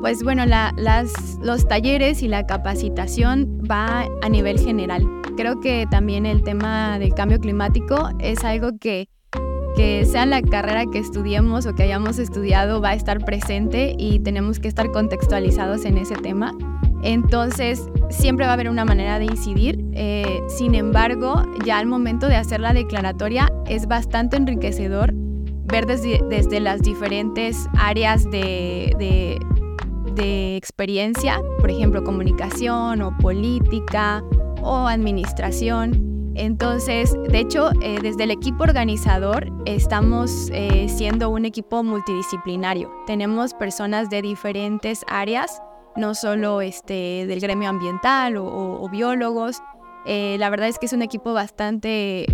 Pues 0.00 0.24
bueno, 0.24 0.46
las, 0.46 1.12
los 1.42 1.68
talleres 1.68 2.22
y 2.22 2.28
la 2.28 2.46
capacitación 2.46 3.60
va 3.70 4.06
a 4.22 4.28
nivel 4.30 4.58
general. 4.58 5.06
Creo 5.36 5.60
que 5.60 5.86
también 5.90 6.24
el 6.24 6.42
tema 6.42 6.98
del 6.98 7.12
cambio 7.12 7.38
climático 7.38 8.08
es 8.18 8.42
algo 8.42 8.78
que, 8.80 9.10
que 9.76 10.06
sea 10.06 10.24
la 10.24 10.40
carrera 10.40 10.86
que 10.90 10.98
estudiemos 10.98 11.66
o 11.66 11.74
que 11.74 11.82
hayamos 11.82 12.18
estudiado 12.18 12.80
va 12.80 12.90
a 12.90 12.94
estar 12.94 13.22
presente 13.26 13.94
y 13.98 14.20
tenemos 14.20 14.58
que 14.58 14.68
estar 14.68 14.90
contextualizados 14.90 15.84
en 15.84 15.98
ese 15.98 16.14
tema. 16.14 16.54
Entonces, 17.02 17.88
siempre 18.10 18.44
va 18.44 18.52
a 18.52 18.54
haber 18.54 18.68
una 18.68 18.84
manera 18.84 19.18
de 19.18 19.26
incidir. 19.26 19.84
Eh, 19.92 20.42
sin 20.48 20.74
embargo, 20.74 21.42
ya 21.64 21.78
al 21.78 21.86
momento 21.86 22.28
de 22.28 22.36
hacer 22.36 22.60
la 22.60 22.72
declaratoria 22.72 23.50
es 23.66 23.86
bastante 23.86 24.36
enriquecedor 24.36 25.12
ver 25.70 25.86
desde, 25.86 26.60
las 26.60 26.82
diferentes 26.82 27.68
áreas 27.78 28.24
de, 28.30 28.94
de, 28.98 30.56
experiencia, 30.56 31.40
por 31.60 31.70
ejemplo, 31.70 32.04
comunicación 32.04 33.00
o 33.00 33.16
política 33.16 34.22
o 34.60 34.86
administración. 34.86 36.32
Entonces, 36.34 37.16
de 37.30 37.38
hecho, 37.38 37.70
eh, 37.80 37.98
desde 38.02 38.24
el 38.24 38.30
equipo 38.30 38.64
organizador 38.64 39.50
estamos 39.64 40.50
eh, 40.52 40.86
siendo 40.90 41.30
un 41.30 41.46
equipo 41.46 41.82
multidisciplinario. 41.82 42.92
Tenemos 43.06 43.54
personas 43.54 44.10
de 44.10 44.20
diferentes 44.20 45.02
áreas 45.08 45.62
no 45.96 46.14
solo 46.14 46.60
este, 46.60 47.26
del 47.26 47.40
gremio 47.40 47.68
ambiental 47.68 48.36
o, 48.36 48.88
biólogos. 48.90 49.58
Eh, 50.06 50.36
la 50.38 50.50
verdad 50.50 50.68
es 50.68 50.78
que 50.78 50.86
es 50.86 50.92
un 50.92 51.02
equipo 51.02 51.32
bastante, 51.32 52.26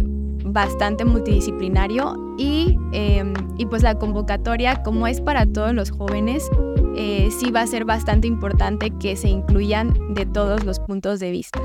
bastante 0.45 1.05
multidisciplinario 1.05 2.15
em, 2.39 3.35
y, 3.59 3.67
pues 3.67 3.83
la 3.83 3.99
convocatoria, 3.99 4.83
como 4.83 5.07
es 5.07 5.21
para 5.21 5.47
todos 5.47 5.75
los 5.75 5.91
jóvenes, 5.91 6.49
eh, 6.97 7.29
sí 7.31 7.51
va 7.51 7.63
a 7.63 7.67
ser 7.67 7.85
bastante 7.85 8.27
importante 8.29 8.91
que 8.91 9.17
se 9.17 9.29
incluyan 9.29 10.15
de 10.15 10.27
todos 10.27 10.65
los 10.65 10.79
puntos 10.81 11.21
de 11.21 11.31
vista. 11.31 11.61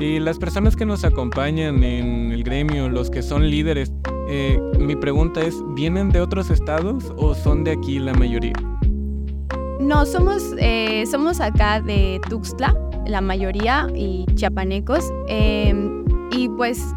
Y 0.00 0.18
las 0.18 0.38
personas 0.38 0.74
que 0.74 0.84
nos 0.84 1.04
acompañan 1.04 1.84
en 1.84 2.32
el 2.32 2.42
gremio, 2.42 2.88
los 2.88 3.08
que 3.08 3.22
son 3.22 3.48
líderes, 3.48 3.92
eh, 4.28 4.58
mi 4.78 4.96
pregunta 4.96 5.40
es, 5.42 5.54
¿vienen 5.74 6.10
de 6.10 6.20
otros 6.20 6.50
estados 6.50 7.12
o 7.16 7.34
son 7.34 7.62
de 7.62 7.72
aquí 7.72 7.98
la 7.98 8.12
mayoría? 8.14 8.54
No, 9.82 10.06
somos, 10.06 10.54
eh, 10.58 11.04
somos 11.10 11.40
acá 11.40 11.80
de 11.80 12.20
Tuxtla, 12.28 12.74
la 13.06 13.20
mayoría, 13.20 13.88
y 13.94 14.26
chiapanecos. 14.36 15.04
Em, 15.26 16.04
y 16.30 16.48
pues 16.48 16.94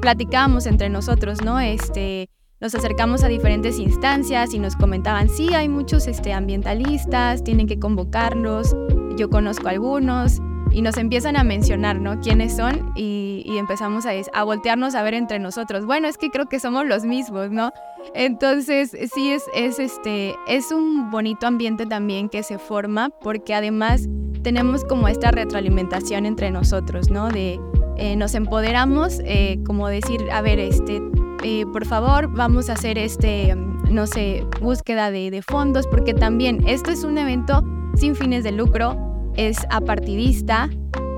platicábamos 0.00 0.66
entre 0.66 0.88
nosotros, 0.88 1.42
¿no? 1.42 1.60
Este, 1.60 2.30
nos 2.58 2.74
acercamos 2.74 3.22
a 3.22 3.28
diferentes 3.28 3.78
instancias 3.78 4.54
y 4.54 4.58
nos 4.58 4.76
comentaban, 4.76 5.28
sí, 5.28 5.52
hay 5.52 5.68
muchos 5.68 6.06
este, 6.06 6.32
ambientalistas, 6.32 7.44
tienen 7.44 7.66
que 7.66 7.78
convocarlos, 7.78 8.74
yo 9.16 9.28
conozco 9.28 9.68
algunos. 9.68 10.40
Y 10.76 10.82
nos 10.82 10.98
empiezan 10.98 11.36
a 11.36 11.42
mencionar, 11.42 11.98
¿no? 11.98 12.20
¿Quiénes 12.20 12.54
son? 12.54 12.92
Y, 12.94 13.56
empezamos 13.56 14.04
a, 14.04 14.10
a, 14.34 14.44
voltearnos 14.44 14.94
a 14.94 15.02
ver 15.02 15.14
entre 15.14 15.38
nosotros. 15.38 15.86
Bueno, 15.86 16.06
es 16.06 16.18
que 16.18 16.28
creo 16.28 16.50
que 16.50 16.60
somos 16.60 16.84
los 16.84 17.06
mismos, 17.06 17.50
¿no? 17.50 17.72
Entonces, 18.14 18.94
sí, 19.14 19.32
es, 19.32 19.44
es, 19.54 19.78
este, 19.78 20.36
es 20.46 20.72
un 20.72 21.10
bonito 21.10 21.46
ambiente 21.46 21.86
también 21.86 22.28
que 22.28 22.42
se 22.42 22.58
forma 22.58 23.08
porque 23.22 23.54
además 23.54 24.06
tenemos 24.42 24.84
como 24.84 25.08
esta 25.08 25.30
retroalimentación 25.30 26.26
entre 26.26 26.50
nosotros, 26.50 27.08
¿no? 27.08 27.30
De 27.30 27.58
eh, 27.96 28.14
nos 28.16 28.34
empoderamos, 28.34 29.20
eh, 29.24 29.58
como 29.64 29.88
decir, 29.88 30.30
a 30.30 30.42
ver, 30.42 30.58
este, 30.58 31.00
eh, 31.42 31.64
por 31.72 31.86
favor, 31.86 32.30
vamos 32.30 32.68
a 32.68 32.74
hacer 32.74 32.98
este, 32.98 33.56
no 33.90 34.06
sé, 34.06 34.44
búsqueda 34.60 35.10
de, 35.10 35.30
de 35.30 35.40
fondos, 35.40 35.86
porque 35.86 36.12
también 36.12 36.68
esto 36.68 36.90
es 36.90 37.02
un 37.02 37.16
evento 37.16 37.64
sin 37.94 38.14
fines 38.14 38.44
de 38.44 38.52
lucro, 38.52 39.15
es 39.36 39.58
apartidista 39.70 40.68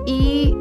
y 0.07 0.55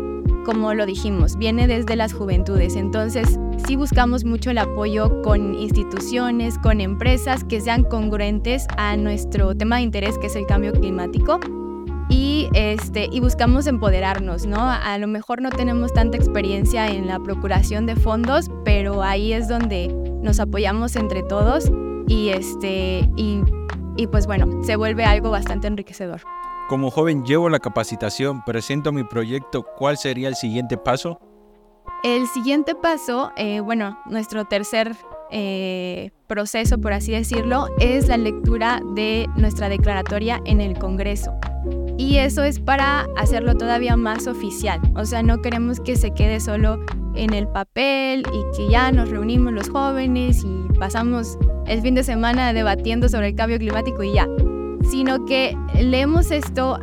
como 0.47 0.73
lo 0.73 0.85
dijimos, 0.85 1.37
viene 1.37 1.67
desde 1.67 1.97
las 1.97 2.13
juventudes. 2.13 2.77
Entonces, 2.77 3.37
sí 3.67 3.75
buscamos 3.75 4.23
mucho 4.23 4.49
el 4.49 4.59
apoyo 4.59 5.21
con 5.21 5.53
instituciones, 5.55 6.57
con 6.59 6.79
empresas 6.79 7.43
que 7.43 7.59
sean 7.59 7.83
congruentes 7.83 8.65
a 8.77 8.95
nuestro 8.95 9.55
tema 9.57 9.75
de 9.75 9.81
interés, 9.81 10.17
que 10.17 10.27
es 10.27 10.37
el 10.37 10.45
cambio 10.45 10.71
climático. 10.71 11.41
Y, 12.09 12.47
este, 12.53 13.09
y 13.11 13.19
buscamos 13.19 13.67
empoderarnos, 13.67 14.45
¿no? 14.45 14.61
A 14.61 14.97
lo 14.97 15.07
mejor 15.07 15.41
no 15.41 15.49
tenemos 15.49 15.91
tanta 15.91 16.15
experiencia 16.15 16.87
en 16.87 17.07
la 17.07 17.19
procuración 17.19 17.85
de 17.85 17.97
fondos, 17.97 18.49
pero 18.63 19.03
ahí 19.03 19.33
es 19.33 19.49
donde 19.49 19.89
nos 20.23 20.39
apoyamos 20.39 20.95
entre 20.95 21.23
todos 21.23 21.69
y, 22.07 22.29
este, 22.29 23.09
y, 23.17 23.41
y 23.97 24.07
pues 24.07 24.25
bueno, 24.25 24.63
se 24.63 24.77
vuelve 24.77 25.03
algo 25.03 25.29
bastante 25.29 25.67
enriquecedor. 25.67 26.21
Como 26.67 26.91
joven 26.91 27.23
llevo 27.23 27.47
la 27.47 27.59
capacitación, 27.59 28.43
presento 28.43 28.91
mi 28.91 29.05
proyecto, 29.05 29.65
¿cuál 29.77 29.97
sería 29.97 30.27
el 30.27 30.35
siguiente 30.35 30.77
paso? 30.77 31.17
El 32.03 32.27
siguiente 32.27 32.75
paso, 32.75 33.31
eh, 33.37 33.61
bueno, 33.61 33.97
nuestro 34.09 34.43
tercer 34.43 34.93
eh, 35.31 36.11
proceso, 36.27 36.77
por 36.77 36.91
así 36.91 37.13
decirlo, 37.13 37.69
es 37.79 38.09
la 38.09 38.17
lectura 38.17 38.81
de 38.95 39.29
nuestra 39.37 39.69
declaratoria 39.69 40.41
en 40.43 40.59
el 40.59 40.77
Congreso. 40.77 41.33
Y 41.97 42.17
eso 42.17 42.43
es 42.43 42.59
para 42.59 43.07
hacerlo 43.15 43.55
todavía 43.55 43.95
más 43.95 44.27
oficial. 44.27 44.81
O 44.97 45.05
sea, 45.05 45.23
no 45.23 45.41
queremos 45.41 45.79
que 45.79 45.95
se 45.95 46.11
quede 46.13 46.41
solo 46.41 46.83
en 47.15 47.33
el 47.33 47.47
papel 47.47 48.25
y 48.33 48.57
que 48.57 48.69
ya 48.69 48.91
nos 48.91 49.09
reunimos 49.09 49.53
los 49.53 49.69
jóvenes 49.69 50.43
y 50.43 50.77
pasamos 50.77 51.37
el 51.65 51.81
fin 51.81 51.95
de 51.95 52.03
semana 52.03 52.51
debatiendo 52.51 53.07
sobre 53.07 53.29
el 53.29 53.35
cambio 53.35 53.57
climático 53.57 54.03
y 54.03 54.13
ya 54.13 54.27
sino 54.89 55.25
que 55.25 55.57
leemos 55.79 56.31
esto 56.31 56.79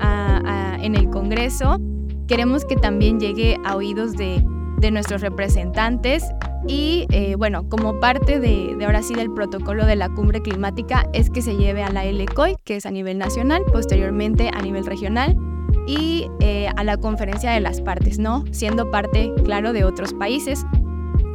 en 0.81 0.95
el 0.95 1.09
Congreso, 1.11 1.81
queremos 2.27 2.65
que 2.65 2.77
también 2.77 3.19
llegue 3.21 3.59
a 3.65 3.77
oídos 3.77 4.13
de, 4.13 4.45
nuestros 4.93 5.23
representantes 5.23 6.23
y 6.69 7.07
eh, 7.11 7.37
bueno, 7.39 7.67
como 7.71 8.01
parte 8.01 8.39
de, 8.39 8.77
ahora 8.85 9.03
sí 9.03 9.15
del 9.15 9.33
protocolo 9.33 9.87
de 9.87 9.97
la 9.97 10.11
cumbre 10.11 10.43
climática 10.43 11.09
es 11.15 11.31
que 11.31 11.41
se 11.41 11.57
lleve 11.57 11.83
a 11.83 11.89
la 11.89 12.05
LCOI, 12.05 12.57
que 12.65 12.77
es 12.77 12.85
a 12.85 12.91
nivel 12.91 13.17
nacional, 13.17 13.63
posteriormente 13.73 14.51
a 14.53 14.61
nivel 14.61 14.85
regional 14.85 15.39
y 15.87 16.29
eh, 16.41 16.69
a 16.77 16.85
la 16.85 16.99
conferencia 16.99 17.51
de 17.53 17.61
las 17.61 17.81
partes, 17.81 18.19
¿no? 18.19 18.45
Siendo 18.51 18.91
parte, 18.91 19.33
claro, 19.43 19.73
de 19.73 19.85
otros 19.85 20.13
países. 20.13 20.67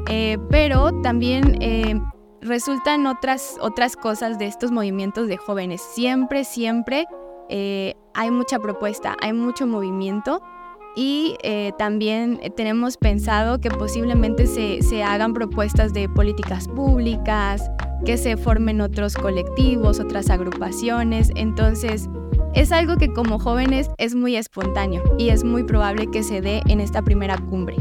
Eh, 0.10 0.38
pero 0.52 0.92
también 1.02 1.58
resultan 2.42 3.06
otras, 3.08 3.58
otras 3.62 3.96
cosas 3.96 4.38
de 4.40 4.46
estos 4.46 4.72
movimientos 4.72 5.28
de 5.28 5.38
jóvenes. 5.38 5.82
Siempre, 5.82 6.44
siempre 6.44 7.06
eh, 7.50 7.96
hay 8.14 8.32
mucha 8.32 8.60
propuesta, 8.60 9.16
hay 9.22 9.34
mucho 9.34 9.68
movimiento 9.68 10.42
y 10.96 11.36
eh, 11.44 11.72
también 11.78 12.40
tenemos 12.56 12.98
pensado 12.98 13.60
que 13.60 13.70
posiblemente 13.70 14.48
se, 14.48 14.82
se, 14.82 15.04
hagan 15.04 15.34
propuestas 15.34 15.94
de 15.94 16.10
políticas 16.10 16.68
públicas, 16.68 17.70
que 18.06 18.18
se 18.18 18.38
formen 18.38 18.82
otros 18.82 19.16
colectivos, 19.16 20.00
otras 20.00 20.30
agrupaciones. 20.30 21.32
Entonces, 21.36 22.10
es 22.54 22.72
algo 22.72 22.98
que 22.98 23.14
como 23.14 23.40
jóvenes 23.40 23.90
es 23.98 24.16
muy 24.16 24.36
espontáneo 24.36 25.04
y 25.18 25.30
es 25.30 25.44
muy 25.44 25.64
probable 25.64 26.08
que 26.12 26.24
se 26.24 26.42
dé 26.42 26.62
en 26.68 26.80
esta 26.80 27.02
primera 27.02 27.38
cumbre. 27.38 27.78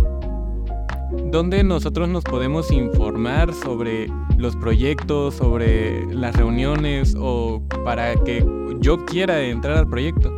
¿Dónde 1.30 1.62
nosotros 1.62 2.08
nos 2.08 2.24
podemos 2.24 2.70
informar 2.70 3.52
sobre 3.52 4.08
los 4.38 4.56
proyectos, 4.56 5.34
sobre 5.34 6.06
las 6.06 6.34
reuniones 6.34 7.14
o 7.20 7.62
para 7.84 8.14
que 8.24 8.42
yo 8.80 9.04
quiera 9.04 9.42
entrar 9.42 9.76
al 9.76 9.86
proyecto? 9.86 10.32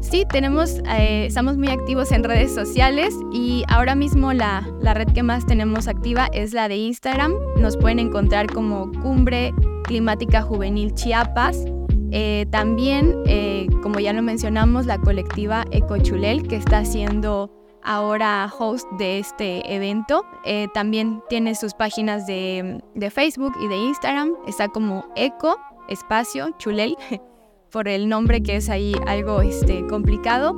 Sí, 0.00 0.24
tenemos, 0.32 0.80
eh, 0.96 1.26
estamos 1.26 1.58
muy 1.58 1.68
activos 1.68 2.10
en 2.10 2.24
redes 2.24 2.52
sociales 2.52 3.14
y 3.32 3.62
ahora 3.68 3.94
mismo 3.94 4.32
la, 4.32 4.66
red 4.82 5.12
que 5.12 5.22
más 5.22 5.46
tenemos 5.46 5.86
activa 5.86 6.28
es 6.32 6.52
la 6.52 6.66
de 6.66 6.76
Instagram. 6.76 7.34
Nos 7.60 7.76
pueden 7.76 8.00
encontrar 8.00 8.52
como 8.52 8.90
Cumbre 9.00 9.54
Climática 9.84 10.42
Juvenil 10.42 10.92
Chiapas. 10.94 11.64
Eh, 12.10 12.46
también, 12.50 13.14
eh, 13.26 13.68
como 13.84 14.00
ya 14.00 14.12
lo 14.12 14.22
mencionamos, 14.22 14.86
la 14.86 14.98
colectiva 14.98 15.66
Ecochulel 15.70 16.48
que 16.48 16.56
está 16.56 16.78
haciendo 16.78 17.57
ahora 17.82 18.50
host 18.58 18.88
de 18.92 19.18
este 19.18 19.74
evento. 19.74 20.24
Eh, 20.44 20.68
también 20.74 21.22
tiene 21.28 21.54
sus 21.54 21.74
páginas 21.74 22.26
de, 22.26 22.80
Facebook 23.10 23.52
y 23.60 23.68
de 23.68 23.76
Instagram. 23.76 24.32
Está 24.46 24.68
como 24.68 25.06
Eco 25.16 25.58
Espacio 25.88 26.50
Chulel, 26.58 26.96
por 27.70 27.88
el 27.88 28.08
nombre 28.08 28.42
que 28.42 28.56
es 28.56 28.68
ahí 28.68 28.94
algo 29.06 29.40
este, 29.40 29.86
complicado. 29.86 30.54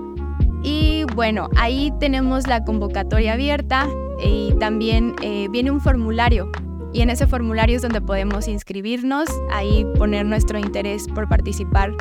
Y 0.62 1.04
bueno, 1.14 1.48
ahí 1.56 1.92
tenemos 2.00 2.46
la 2.46 2.64
convocatoria 2.64 3.32
abierta 3.32 3.88
y 4.22 4.52
también 4.58 5.14
eh, 5.22 5.48
viene 5.50 5.70
un 5.70 5.80
formulario. 5.80 6.50
Y 6.92 7.02
en 7.02 7.10
ese 7.10 7.26
formulario 7.26 7.76
es 7.76 7.82
donde 7.82 8.00
podemos 8.00 8.48
inscribirnos, 8.48 9.28
ahí 9.52 9.86
poner 9.96 10.26
nuestro 10.26 10.58
interés 10.58 11.06
por 11.06 11.28
participar 11.28 11.94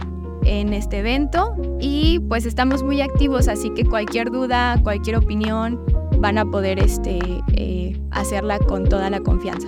en 0.49 0.73
este 0.73 0.99
evento 0.99 1.55
y 1.79 2.19
pues 2.27 2.45
estamos 2.45 2.81
muy 2.81 3.01
activos, 3.01 3.47
así 3.47 3.69
que 3.69 3.85
cualquier 3.85 4.31
duda, 4.31 4.79
cualquier 4.83 5.17
opinión 5.17 5.79
van 6.17 6.37
a 6.39 6.45
poder 6.45 6.79
este, 6.79 7.19
eh, 7.53 7.99
hacerla 8.11 8.57
con 8.57 8.85
toda 8.85 9.09
la 9.09 9.19
confianza. 9.19 9.67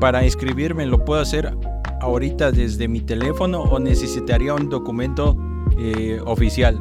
Para 0.00 0.24
inscribirme, 0.24 0.86
¿lo 0.86 1.04
puedo 1.04 1.20
hacer 1.20 1.54
ahorita 2.00 2.52
desde 2.52 2.88
mi 2.88 3.00
teléfono 3.00 3.62
o 3.62 3.78
necesitaría 3.78 4.54
un 4.54 4.70
documento 4.70 5.36
eh, 5.78 6.20
oficial? 6.24 6.80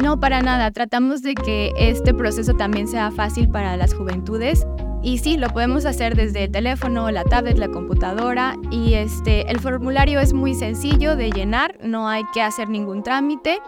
No, 0.00 0.20
para 0.20 0.40
nada. 0.40 0.70
Tratamos 0.70 1.22
de 1.22 1.34
que 1.34 1.72
este 1.76 2.14
proceso 2.14 2.54
también 2.54 2.86
sea 2.86 3.10
fácil 3.10 3.48
para 3.48 3.76
las 3.76 3.92
juventudes 3.94 4.64
y 5.02 5.18
sí, 5.18 5.36
lo 5.36 5.48
podemos 5.50 5.84
hacer 5.86 6.16
desde 6.16 6.44
el 6.44 6.50
teléfono, 6.50 7.10
la 7.10 7.24
tablet, 7.24 7.58
la 7.58 7.68
computadora 7.68 8.56
y 8.70 8.94
este, 8.94 9.50
el 9.50 9.60
formulario 9.60 10.20
es 10.20 10.32
muy 10.32 10.54
sencillo 10.54 11.16
de 11.16 11.30
llenar, 11.30 11.78
no 11.82 12.08
hay 12.08 12.24
que 12.32 12.42
hacer 12.42 12.68
ningún 12.68 13.02
trámite 13.02 13.60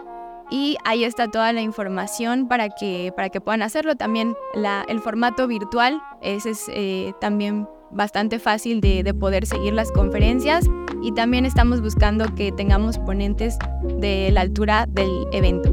y 0.49 0.75
ahí 0.83 1.05
está 1.05 1.29
toda 1.29 1.53
la 1.53 1.61
información 1.61 2.47
para 2.47 2.69
que, 2.69 3.13
para 3.15 3.29
que 3.29 3.39
puedan 3.39 3.61
hacerlo. 3.61 3.95
También 3.95 4.35
la, 4.53 4.85
el 4.89 4.99
formato 4.99 5.47
virtual 5.47 6.01
es 6.21 6.45
eh, 6.73 7.13
también 7.21 7.67
bastante 7.91 8.37
fácil 8.37 8.81
de, 8.81 9.13
poder 9.13 9.45
seguir 9.45 9.73
las 9.73 9.91
conferencias 9.91 10.65
y 11.01 11.13
también 11.13 11.45
estamos 11.45 11.81
buscando 11.81 12.25
que 12.35 12.51
tengamos 12.51 12.97
ponentes 12.99 13.57
de 13.99 14.29
la 14.31 14.41
altura 14.41 14.85
del 14.89 15.25
evento. 15.31 15.71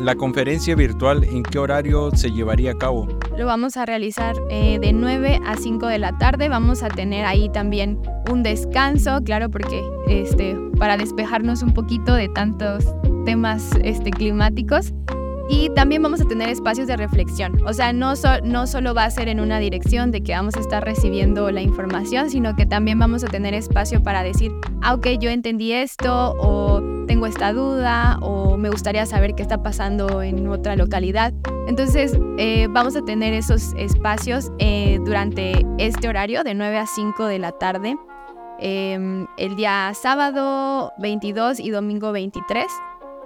La 0.00 0.14
conferencia 0.14 0.74
virtual, 0.74 1.24
¿en 1.24 1.42
qué 1.42 1.58
horario 1.58 2.10
se 2.14 2.30
llevaría 2.30 2.72
a 2.72 2.78
cabo? 2.78 3.08
Lo 3.36 3.44
vamos 3.44 3.76
a 3.76 3.84
realizar 3.84 4.34
eh, 4.48 4.78
de 4.80 4.94
9 4.94 5.40
a 5.44 5.56
5 5.56 5.86
de 5.88 5.98
la 5.98 6.16
tarde. 6.16 6.48
Vamos 6.48 6.82
a 6.82 6.88
tener 6.88 7.26
ahí 7.26 7.50
también 7.50 8.00
un 8.30 8.42
descanso, 8.42 9.20
claro, 9.22 9.50
porque 9.50 9.84
este, 10.08 10.56
para 10.78 10.96
despejarnos 10.96 11.62
un 11.62 11.74
poquito 11.74 12.14
de 12.14 12.28
tantos 12.30 12.84
temas 13.26 13.70
este, 13.82 14.10
climáticos. 14.10 14.94
Y 15.48 15.70
también 15.70 16.02
vamos 16.02 16.20
a 16.20 16.24
tener 16.24 16.48
espacios 16.48 16.88
de 16.88 16.96
reflexión. 16.96 17.60
O 17.66 17.72
sea, 17.72 17.92
no, 17.92 18.14
no 18.42 18.66
solo 18.66 18.94
va 18.94 19.04
a 19.04 19.10
ser 19.10 19.28
en 19.28 19.38
una 19.38 19.58
dirección 19.58 20.10
de 20.10 20.22
que 20.22 20.32
vamos 20.32 20.56
a 20.56 20.60
estar 20.60 20.82
recibiendo 20.82 21.50
la 21.50 21.60
información, 21.60 22.30
sino 22.30 22.56
que 22.56 22.66
también 22.66 22.98
vamos 22.98 23.22
a 23.22 23.28
tener 23.28 23.54
espacio 23.54 24.02
para 24.02 24.22
decir, 24.22 24.50
ah, 24.82 24.94
ok, 24.94 25.06
yo 25.20 25.30
entendí 25.30 25.72
esto, 25.72 26.34
o 26.40 26.95
tengo 27.16 27.26
esta 27.28 27.54
duda, 27.54 28.18
o 28.20 28.58
me 28.58 28.68
gustaría 28.68 29.06
saber 29.06 29.34
qué 29.34 29.42
está 29.42 29.62
pasando 29.62 30.22
en 30.22 30.46
otra 30.48 30.76
localidad. 30.76 31.32
Entonces, 31.66 32.12
eh, 32.36 32.68
vamos 32.68 32.94
a 32.94 33.00
tener 33.06 33.32
esos 33.32 33.72
espacios 33.78 34.52
eh, 34.58 35.00
durante 35.02 35.64
este 35.78 36.10
horario 36.10 36.44
de 36.44 36.52
9 36.52 36.76
a 36.76 36.86
5 36.86 37.24
de 37.24 37.38
la 37.38 37.52
tarde, 37.52 37.96
em, 38.58 39.26
el 39.38 39.56
día 39.56 39.92
sábado 39.94 40.92
22 40.98 41.58
y 41.58 41.70
domingo 41.70 42.12
23. 42.12 42.66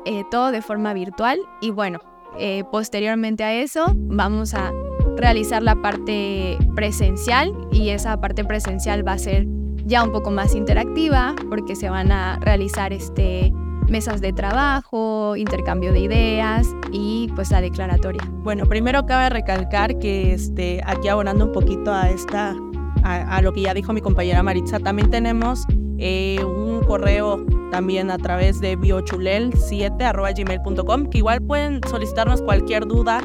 Eh, 0.04 0.22
todo 0.30 0.52
de 0.52 0.62
forma 0.62 0.94
virtual 0.94 1.40
y 1.60 1.70
bueno, 1.70 1.98
eh, 2.38 2.62
posteriormente 2.70 3.42
a 3.42 3.54
eso 3.54 3.92
vamos 3.96 4.54
a 4.54 4.72
realizar 5.16 5.64
la 5.64 5.74
parte 5.74 6.58
presencial 6.76 7.52
y 7.72 7.88
esa 7.88 8.20
parte 8.20 8.44
presencial 8.44 9.04
va 9.04 9.14
a 9.14 9.18
ser 9.18 9.48
ya 9.84 10.04
un 10.04 10.12
poco 10.12 10.30
más 10.30 10.54
interactiva 10.54 11.34
porque 11.48 11.74
se 11.74 11.90
van 11.90 12.12
a 12.12 12.38
realizar 12.40 12.92
este, 12.92 13.52
mesas 13.90 14.20
de 14.20 14.32
trabajo, 14.32 15.34
intercambio 15.36 15.92
de 15.92 15.98
ideas 16.00 16.68
y 16.92 17.28
pues 17.34 17.50
la 17.50 17.60
declaratoria. 17.60 18.22
Bueno, 18.42 18.66
primero 18.66 19.04
cabe 19.06 19.30
recalcar 19.30 19.98
que 19.98 20.32
este, 20.32 20.80
aquí 20.86 21.08
abonando 21.08 21.46
un 21.46 21.52
poquito 21.52 21.92
a, 21.92 22.08
esta, 22.10 22.54
a, 23.02 23.42
lo 23.42 23.52
que 23.52 23.62
ya 23.62 23.74
dijo 23.74 23.92
mi 23.92 24.00
compañera 24.00 24.40
Maritza, 24.42 24.78
también 24.78 25.10
tenemos 25.10 25.66
eh, 25.98 26.42
un 26.44 26.84
correo 26.84 27.44
también 27.70 28.10
a 28.10 28.16
través 28.18 28.60
de 28.60 28.78
biochulel7.gmail.com 28.78 31.10
que 31.10 31.18
igual 31.18 31.42
pueden 31.42 31.80
solicitarnos 31.88 32.40
cualquier 32.42 32.86
duda 32.86 33.20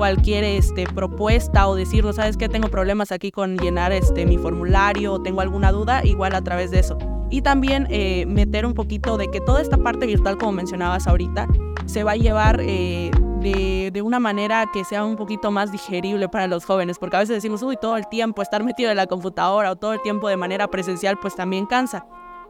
cualquier 0.00 0.44
este, 0.44 0.86
propuesta 0.86 1.68
o 1.68 1.74
decirnos, 1.74 2.16
sabes 2.16 2.38
que 2.38 2.48
tengo 2.48 2.68
problemas 2.68 3.12
aquí 3.12 3.30
con 3.30 3.58
llenar 3.58 3.92
este, 3.92 4.24
mi 4.24 4.38
formulario 4.38 5.12
o 5.12 5.20
tengo 5.20 5.42
alguna 5.42 5.72
duda, 5.72 6.02
igual 6.06 6.34
a 6.34 6.40
través 6.40 6.70
de 6.70 6.78
eso. 6.78 6.96
Y 7.30 7.42
también 7.42 7.86
eh, 7.90 8.26
meter 8.26 8.66
un 8.66 8.74
poquito 8.74 9.16
de 9.16 9.30
que 9.30 9.40
toda 9.40 9.62
esta 9.62 9.76
parte 9.76 10.06
virtual, 10.06 10.36
como 10.36 10.52
mencionabas 10.52 11.06
ahorita, 11.06 11.46
se 11.86 12.04
va 12.04 12.12
a 12.12 12.16
llevar 12.16 12.60
eh, 12.60 13.10
de, 13.40 13.90
de, 13.92 14.02
una 14.02 14.18
manera 14.18 14.66
que 14.72 14.84
sea 14.84 15.04
un 15.04 15.16
poquito 15.16 15.50
más 15.50 15.72
digerible 15.72 16.28
para 16.28 16.46
los 16.46 16.64
jóvenes, 16.64 16.98
porque 16.98 17.16
a 17.16 17.20
veces 17.20 17.36
decimos, 17.36 17.62
uy, 17.62 17.76
todo 17.80 17.96
el 17.96 18.08
tiempo 18.08 18.42
estar 18.42 18.64
metido 18.64 18.90
en 18.90 18.96
la 18.96 19.06
computadora 19.06 19.70
o 19.70 19.76
todo 19.76 19.92
el 19.92 20.02
tiempo 20.02 20.28
de 20.28 20.36
manera 20.36 20.68
presencial, 20.68 21.18
pues 21.20 21.36
también 21.36 21.66
cansa. 21.66 22.04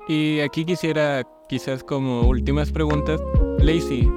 Y 0.08 0.40
aquí 0.40 0.64
quisiera, 0.64 1.22
quizás 1.48 1.84
como 1.84 2.22
últimas 2.22 2.72
preguntas, 2.72 3.20
Lacey, 3.58 4.10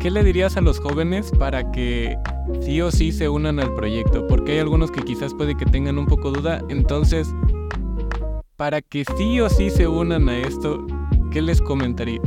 ¿qué 0.00 0.10
le 0.10 0.22
dirías 0.22 0.56
a 0.56 0.60
los 0.60 0.78
jóvenes 0.78 1.30
para 1.38 1.70
que 1.72 2.16
sí 2.60 2.80
o 2.80 2.90
sí 2.90 3.12
se 3.12 3.28
unan 3.28 3.58
al 3.58 3.74
proyecto? 3.74 4.26
Porque 4.28 4.52
hay 4.52 4.58
algunos 4.60 4.90
que 4.90 5.02
quizás 5.02 5.34
puede 5.34 5.56
que 5.56 5.66
tengan 5.66 5.98
un 5.98 6.06
poco 6.06 6.30
duda, 6.30 6.62
entonces 6.68 7.28
para 8.56 8.80
que 8.80 9.04
sí 9.16 9.40
o 9.40 9.48
sí 9.48 9.70
se 9.70 9.86
unan 9.86 10.28
a 10.28 10.38
esto, 10.38 10.86
¿qué 11.30 11.42
les 11.42 11.60
comentaría? 11.60 12.20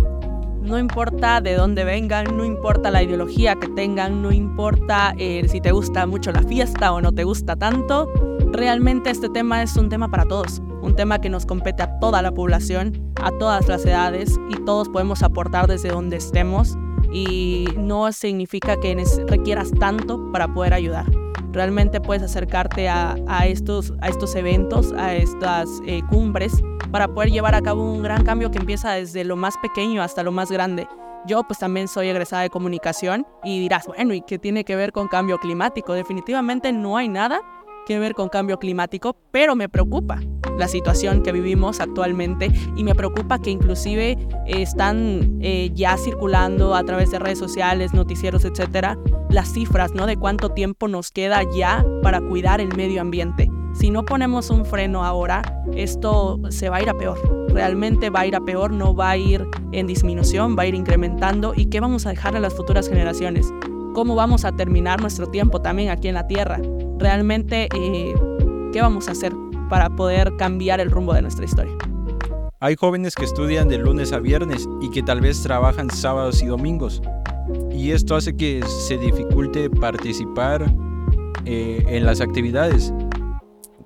No 0.61 0.77
importa 0.77 1.41
de 1.41 1.55
dónde 1.55 1.83
vengan, 1.83 2.37
no 2.37 2.45
importa 2.45 2.91
la 2.91 3.01
ideología 3.01 3.55
que 3.55 3.67
tengan, 3.69 4.21
no 4.21 4.31
importa 4.31 5.15
eh, 5.17 5.47
si 5.47 5.59
te 5.59 5.71
gusta 5.71 6.05
mucho 6.05 6.31
la 6.31 6.43
fiesta 6.43 6.93
o 6.93 7.01
no 7.01 7.11
te 7.11 7.23
gusta 7.23 7.55
tanto, 7.55 8.07
realmente 8.51 9.09
este 9.09 9.29
tema 9.29 9.63
es 9.63 9.75
un 9.77 9.89
tema 9.89 10.09
para 10.11 10.25
todos, 10.25 10.61
un 10.83 10.95
tema 10.95 11.19
que 11.19 11.29
nos 11.29 11.47
compete 11.47 11.81
a 11.81 11.99
toda 11.99 12.21
la 12.21 12.31
población, 12.31 13.11
a 13.15 13.31
todas 13.31 13.67
las 13.67 13.83
edades 13.85 14.39
y 14.49 14.63
todos 14.65 14.89
podemos 14.89 15.23
aportar 15.23 15.65
desde 15.65 15.89
donde 15.89 16.17
estemos 16.17 16.77
y 17.11 17.67
no 17.75 18.11
significa 18.11 18.79
que 18.79 19.03
requieras 19.27 19.71
tanto 19.71 20.31
para 20.31 20.53
poder 20.53 20.75
ayudar 20.75 21.05
realmente 21.51 22.01
puedes 22.01 22.23
acercarte 22.23 22.89
a, 22.89 23.15
estos, 23.45 23.91
eventos, 24.35 24.93
a 24.93 25.15
estas 25.15 25.69
eh, 25.85 26.01
cumbres, 26.09 26.53
para 26.91 27.07
poder 27.07 27.31
llevar 27.31 27.55
a 27.55 27.61
cabo 27.61 27.83
un 27.83 28.01
gran 28.01 28.23
cambio 28.23 28.51
que 28.51 28.57
empieza 28.57 28.93
desde 28.93 29.23
lo 29.23 29.35
más 29.35 29.55
pequeño 29.57 30.01
hasta 30.01 30.23
lo 30.23 30.31
más 30.31 30.51
grande. 30.51 30.87
Yo 31.27 31.43
pues 31.43 31.59
también 31.59 31.87
soy 31.87 32.07
egresada 32.07 32.43
de 32.43 32.49
comunicación 32.49 33.27
y 33.43 33.59
dirás, 33.59 33.85
bueno, 33.85 34.13
¿y 34.13 34.21
qué 34.21 34.39
tiene 34.39 34.63
que 34.63 34.75
ver 34.75 34.91
con 34.91 35.07
cambio 35.07 35.37
climático? 35.37 35.93
Definitivamente 35.93 36.71
no 36.71 36.97
hay 36.97 37.09
nada 37.09 37.41
que 37.85 37.99
ver 37.99 38.13
con 38.13 38.29
cambio 38.29 38.57
climático, 38.57 39.15
pero 39.31 39.55
me 39.55 39.67
preocupa 39.67 40.19
la 40.57 40.67
situación 40.67 41.23
que 41.23 41.31
vivimos 41.31 41.79
actualmente 41.79 42.51
y 42.75 42.83
me 42.83 42.93
preocupa 42.93 43.39
que 43.39 43.49
inclusive 43.49 44.17
están 44.45 45.39
eh, 45.41 45.71
ya 45.73 45.97
circulando 45.97 46.75
a 46.75 46.83
través 46.83 47.11
de 47.11 47.19
redes 47.19 47.39
sociales, 47.39 47.93
noticieros, 47.93 48.45
etcétera, 48.45 48.97
las 49.29 49.53
cifras, 49.53 49.93
¿no? 49.93 50.05
De 50.05 50.17
cuánto 50.17 50.49
tiempo 50.49 50.87
nos 50.87 51.11
queda 51.11 51.43
ya 51.55 51.85
para 52.03 52.19
cuidar 52.19 52.59
el 52.59 52.75
medio 52.75 53.01
ambiente. 53.01 53.49
Si 53.73 53.91
no 53.91 54.03
ponemos 54.03 54.49
un 54.49 54.65
freno 54.65 55.05
ahora, 55.05 55.63
esto 55.75 56.39
se 56.49 56.69
va 56.69 56.77
a 56.77 56.81
ir 56.81 56.89
a 56.89 56.95
peor. 56.95 57.17
Realmente 57.53 58.09
va 58.09 58.21
a 58.21 58.25
ir 58.25 58.35
a 58.35 58.41
peor, 58.41 58.71
no 58.71 58.95
va 58.95 59.11
a 59.11 59.17
ir 59.17 59.47
en 59.71 59.87
disminución, 59.87 60.55
va 60.57 60.63
a 60.63 60.65
ir 60.65 60.75
incrementando. 60.75 61.53
¿Y 61.55 61.67
qué 61.67 61.79
vamos 61.79 62.05
a 62.05 62.09
dejar 62.09 62.35
a 62.35 62.39
las 62.39 62.55
futuras 62.55 62.89
generaciones? 62.89 63.53
¿Cómo 63.93 64.15
vamos 64.15 64.43
a 64.43 64.51
terminar 64.51 65.01
nuestro 65.01 65.27
tiempo 65.27 65.61
también 65.61 65.89
aquí 65.89 66.07
en 66.07 66.15
la 66.15 66.27
Tierra? 66.27 66.59
Realmente, 66.97 67.69
eh, 67.75 68.13
¿qué 68.73 68.81
vamos 68.81 69.07
a 69.07 69.11
hacer 69.11 69.33
para 69.69 69.89
poder 69.89 70.35
cambiar 70.37 70.79
el 70.79 70.89
rumbo 70.89 71.13
de 71.13 71.21
nuestra 71.21 71.45
historia? 71.45 71.73
Hay 72.59 72.75
jóvenes 72.75 73.15
que 73.15 73.23
estudian 73.23 73.69
de 73.69 73.77
lunes 73.77 74.11
a 74.11 74.19
viernes 74.19 74.67
y 74.81 74.89
que 74.89 75.01
tal 75.01 75.21
vez 75.21 75.41
trabajan 75.43 75.89
sábados 75.89 76.41
y 76.41 76.47
domingos 76.47 77.01
y 77.71 77.91
esto 77.91 78.15
hace 78.15 78.35
que 78.35 78.61
se 78.87 78.97
dificulte 78.97 79.69
participar 79.69 80.73
eh, 81.45 81.83
en 81.87 82.05
las 82.05 82.21
actividades. 82.21 82.93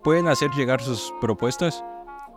¿Pueden 0.04 0.28
hacer 0.28 0.52
llegar 0.52 0.82
sus 0.82 1.13
propuestas? 1.21 1.84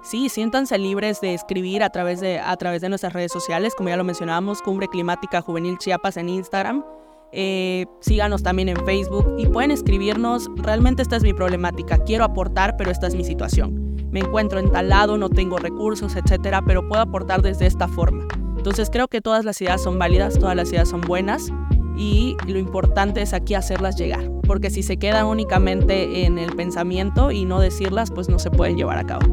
Sí, 0.03 0.29
siéntanse 0.29 0.79
libres 0.79 1.21
de 1.21 1.35
escribir 1.35 1.83
a 1.83 1.91
través 1.91 2.21
de, 2.21 2.39
a 2.39 2.57
través 2.57 2.81
de 2.81 2.89
nuestras 2.89 3.13
redes 3.13 3.33
sociales, 3.33 3.75
como 3.75 3.89
ya 3.89 3.97
lo 3.97 4.05
mencionábamos, 4.05 4.63
Cumbre 4.63 4.87
Climática 4.87 5.41
Juvenil 5.41 5.79
Chiapas 5.79 6.17
en 6.17 6.29
Instagram. 6.29 6.85
Eh, 7.33 7.87
síganos 8.01 8.43
también 8.43 8.69
en 8.69 8.77
Facebook 8.87 9.35
y 9.37 9.47
pueden 9.47 9.73
escribirnos, 9.73 10.49
realmente 10.57 11.03
esta 11.03 11.17
es 11.17 11.25
mi 11.25 11.33
problemática, 11.33 11.99
quiero 11.99 12.25
aportar, 12.25 12.77
pero 12.77 12.91
esta 12.91 13.09
es 13.09 13.17
mi 13.17 13.25
situación. 13.25 13.97
Me 14.13 14.21
encuentro 14.21 14.61
en 14.61 14.71
tal 14.71 14.91
lado, 14.91 15.19
no 15.19 15.29
tengo 15.29 15.59
recursos, 15.59 16.15
etcétera, 16.15 16.63
pero 16.65 16.87
puedo 16.87 17.03
aportar 17.03 17.43
desde 17.43 17.67
esta 17.67 17.89
forma. 17.89 18.29
Entonces 18.67 18.91
creo 18.91 19.07
que 19.07 19.21
todas 19.21 19.45
las 19.45 19.61
ideas 19.63 19.81
son 19.81 19.97
válidas, 19.97 20.41
todas 20.41 20.57
las 20.57 20.73
ideas 20.73 20.89
son 20.89 21.01
buenas 21.03 21.53
y 21.97 22.37
lo 22.49 22.59
importante 22.59 23.23
es 23.23 23.33
aquí 23.33 23.55
hacerlas 23.55 23.95
llegar, 23.97 24.29
porque 24.45 24.71
si 24.71 24.83
se 24.83 24.97
quedan 24.97 25.27
únicamente 25.27 26.27
en 26.27 26.37
el 26.37 26.51
pensamiento 26.57 27.31
y 27.31 27.45
no 27.45 27.61
decirlas, 27.61 28.11
pues 28.11 28.29
no 28.29 28.41
se 28.41 28.51
pueden 28.51 28.77
llevar 28.77 28.99
a 28.99 29.05
cabo. 29.05 29.25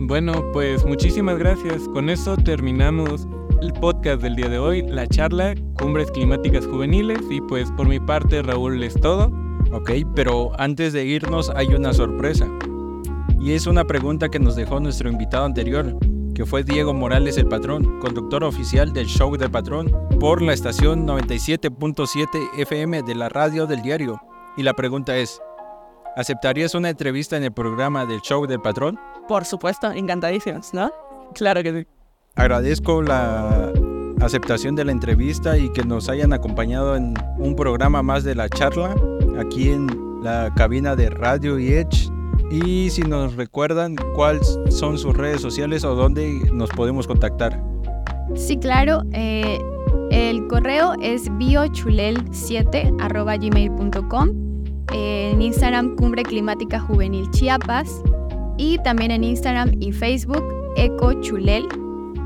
Bueno, 0.00 0.44
pues 0.52 0.84
muchísimas 0.84 1.38
gracias. 1.38 1.82
Con 1.90 2.10
eso 2.10 2.36
terminamos 2.36 3.28
el 3.60 3.72
podcast 3.74 4.20
del 4.20 4.34
día 4.34 4.48
de 4.48 4.58
hoy, 4.58 4.82
la 4.88 5.06
charla 5.06 5.54
Cumbres 5.78 6.10
Climáticas 6.10 6.66
Juveniles 6.66 7.20
y 7.30 7.40
pues 7.42 7.70
por 7.70 7.86
mi 7.86 8.00
parte 8.00 8.42
Raúl 8.42 8.82
es 8.82 8.94
todo. 8.94 9.30
Ok, 9.72 9.92
pero 10.16 10.50
antes 10.58 10.92
de 10.92 11.04
irnos 11.04 11.48
hay 11.50 11.68
una 11.68 11.92
sorpresa. 11.92 12.48
Y 13.40 13.52
es 13.52 13.68
una 13.68 13.84
pregunta 13.84 14.28
que 14.28 14.40
nos 14.40 14.56
dejó 14.56 14.80
nuestro 14.80 15.08
invitado 15.08 15.44
anterior, 15.44 15.96
que 16.34 16.46
fue 16.46 16.64
Diego 16.64 16.94
Morales 16.94 17.36
el 17.36 17.46
Patrón, 17.46 18.00
conductor 18.00 18.44
oficial 18.44 18.92
del 18.92 19.06
Show 19.06 19.36
del 19.36 19.50
Patrón, 19.50 19.90
por 20.18 20.42
la 20.42 20.52
estación 20.52 21.06
97.7 21.06 22.58
FM 22.58 23.02
de 23.02 23.14
la 23.14 23.28
radio 23.28 23.66
del 23.66 23.82
diario. 23.82 24.20
Y 24.56 24.62
la 24.62 24.74
pregunta 24.74 25.16
es, 25.16 25.40
¿aceptarías 26.16 26.74
una 26.74 26.90
entrevista 26.90 27.36
en 27.36 27.44
el 27.44 27.52
programa 27.52 28.06
del 28.06 28.20
Show 28.20 28.46
del 28.46 28.60
Patrón? 28.60 28.98
Por 29.28 29.44
supuesto, 29.44 29.90
encantadísimos, 29.92 30.72
¿no? 30.74 30.90
Claro 31.34 31.62
que 31.62 31.72
sí. 31.72 31.86
Agradezco 32.34 33.02
la 33.02 33.72
aceptación 34.20 34.74
de 34.74 34.84
la 34.84 34.92
entrevista 34.92 35.58
y 35.58 35.70
que 35.70 35.84
nos 35.84 36.08
hayan 36.08 36.32
acompañado 36.32 36.96
en 36.96 37.14
un 37.38 37.56
programa 37.56 38.02
más 38.02 38.24
de 38.24 38.34
la 38.34 38.48
charla 38.48 38.94
aquí 39.38 39.70
en 39.70 39.86
la 40.22 40.52
cabina 40.54 40.94
de 40.94 41.10
Radio 41.10 41.58
Edge 41.58 42.11
y 42.52 42.90
si 42.90 43.00
nos 43.02 43.34
recuerdan 43.34 43.96
cuáles 44.14 44.58
son 44.68 44.98
sus 44.98 45.16
redes 45.16 45.40
sociales 45.40 45.84
o 45.84 45.94
dónde 45.94 46.50
nos 46.52 46.68
podemos 46.70 47.06
contactar. 47.06 47.58
Sí, 48.34 48.58
claro. 48.58 49.02
Eh, 49.12 49.58
el 50.10 50.46
correo 50.48 50.92
es 51.00 51.30
biochulel7 51.32 53.00
en 54.92 55.40
Instagram 55.40 55.96
Cumbre 55.96 56.22
Climática 56.22 56.78
Juvenil 56.78 57.30
Chiapas 57.30 58.02
y 58.58 58.76
también 58.78 59.10
en 59.12 59.24
Instagram 59.24 59.72
y 59.80 59.92
Facebook 59.92 60.44
Ecochulel 60.76 61.66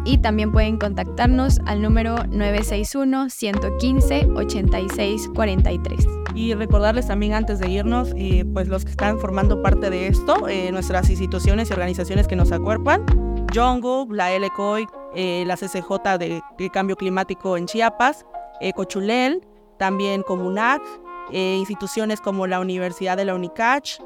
y 0.06 0.18
también 0.18 0.52
pueden 0.52 0.78
contactarnos 0.78 1.60
al 1.66 1.82
número 1.82 2.16
961 2.28 3.28
115 3.28 4.28
8643 4.34 6.06
y 6.36 6.54
recordarles 6.54 7.06
también 7.06 7.32
antes 7.32 7.58
de 7.58 7.70
irnos, 7.70 8.12
eh, 8.14 8.44
pues 8.52 8.68
los 8.68 8.84
que 8.84 8.90
están 8.90 9.18
formando 9.18 9.62
parte 9.62 9.88
de 9.88 10.06
esto, 10.06 10.48
eh, 10.48 10.70
nuestras 10.70 11.08
instituciones 11.08 11.70
y 11.70 11.72
organizaciones 11.72 12.28
que 12.28 12.36
nos 12.36 12.52
acuerpan, 12.52 13.06
Jongo, 13.54 14.06
la 14.10 14.32
LCOI, 14.32 14.86
eh, 15.14 15.44
la 15.46 15.56
CCJ 15.56 16.18
de, 16.18 16.42
Cambio 16.72 16.96
Climático 16.96 17.56
en 17.56 17.66
Chiapas, 17.66 18.26
Cochulel, 18.74 19.46
también 19.78 20.22
Comunac, 20.22 20.82
instituciones 21.30 22.20
como 22.20 22.46
la 22.46 22.60
Universidad 22.60 23.16
de 23.16 23.24
la 23.24 23.34
UNICACH, 23.34 24.00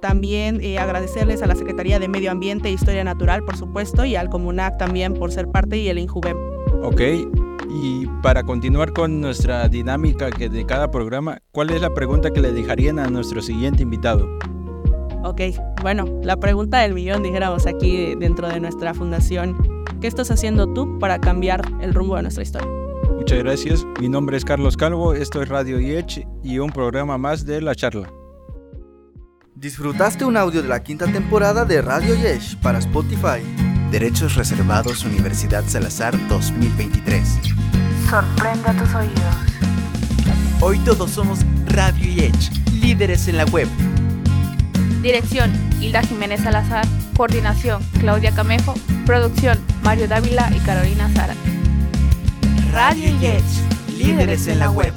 también 0.00 0.60
agradecerles 0.78 1.42
a 1.42 1.46
la 1.46 1.54
Secretaría 1.54 1.98
de 1.98 2.08
Medio 2.08 2.30
Ambiente 2.30 2.68
e 2.68 2.72
Historia 2.72 3.04
Natural, 3.04 3.44
por 3.44 3.56
supuesto, 3.56 4.04
y 4.04 4.16
al 4.16 4.28
Comunac 4.28 4.78
también 4.78 5.14
por 5.14 5.32
ser 5.32 5.48
parte 5.48 5.78
y 5.78 5.88
el 5.88 5.98
INJUVEM. 5.98 6.36
Ok, 6.82 7.00
y 7.70 8.06
para 8.22 8.42
continuar 8.42 8.92
con 8.92 9.20
nuestra 9.20 9.68
dinámica 9.68 10.30
que 10.30 10.48
de 10.48 10.64
cada 10.64 10.90
programa, 10.90 11.38
¿cuál 11.52 11.70
es 11.70 11.80
la 11.80 11.92
pregunta 11.92 12.30
que 12.30 12.40
le 12.40 12.52
dejarían 12.52 12.98
a 12.98 13.08
nuestro 13.08 13.42
siguiente 13.42 13.82
invitado? 13.82 14.28
Ok, 15.24 15.42
bueno, 15.82 16.04
la 16.22 16.36
pregunta 16.36 16.78
del 16.78 16.94
millón, 16.94 17.22
dijéramos 17.22 17.66
aquí 17.66 18.14
dentro 18.14 18.48
de 18.48 18.60
nuestra 18.60 18.94
fundación. 18.94 19.56
¿Qué 20.00 20.06
estás 20.06 20.30
haciendo 20.30 20.72
tú 20.72 20.98
para 20.98 21.18
cambiar 21.18 21.60
el 21.80 21.92
rumbo 21.92 22.16
de 22.16 22.22
nuestra 22.22 22.42
historia? 22.42 22.68
Muchas 23.16 23.38
gracias. 23.38 23.86
Mi 24.00 24.08
nombre 24.08 24.36
es 24.36 24.44
Carlos 24.44 24.76
Calvo, 24.76 25.12
esto 25.12 25.42
es 25.42 25.48
Radio 25.48 25.80
IECH 25.80 26.26
y 26.42 26.60
un 26.60 26.70
programa 26.70 27.18
más 27.18 27.44
de 27.44 27.60
La 27.60 27.74
Charla. 27.74 28.10
Disfrutaste 29.60 30.24
un 30.24 30.36
audio 30.36 30.62
de 30.62 30.68
la 30.68 30.84
quinta 30.84 31.10
temporada 31.10 31.64
de 31.64 31.82
Radio 31.82 32.14
Yesh 32.14 32.56
para 32.58 32.78
Spotify. 32.78 33.42
Derechos 33.90 34.36
Reservados 34.36 35.02
Universidad 35.02 35.64
Salazar 35.66 36.14
2023. 36.28 37.40
Sorprenda 38.08 38.72
tus 38.74 38.94
oídos. 38.94 39.34
Hoy 40.60 40.78
todos 40.84 41.10
somos 41.10 41.40
Radio 41.66 42.06
y 42.08 42.20
Edge, 42.20 42.52
líderes 42.80 43.26
en 43.26 43.36
la 43.36 43.46
web. 43.46 43.66
Dirección, 45.02 45.50
Hilda 45.80 46.02
Jiménez 46.02 46.40
Salazar. 46.40 46.86
Coordinación, 47.16 47.82
Claudia 47.98 48.30
Camejo. 48.30 48.74
Producción, 49.06 49.58
Mario 49.82 50.06
Dávila 50.06 50.52
y 50.54 50.60
Carolina 50.60 51.10
Zara. 51.14 51.34
Radio 52.70 53.08
y 53.08 53.26
Edge, 53.26 53.98
líderes 53.98 54.46
en 54.46 54.60
la 54.60 54.70
web. 54.70 54.94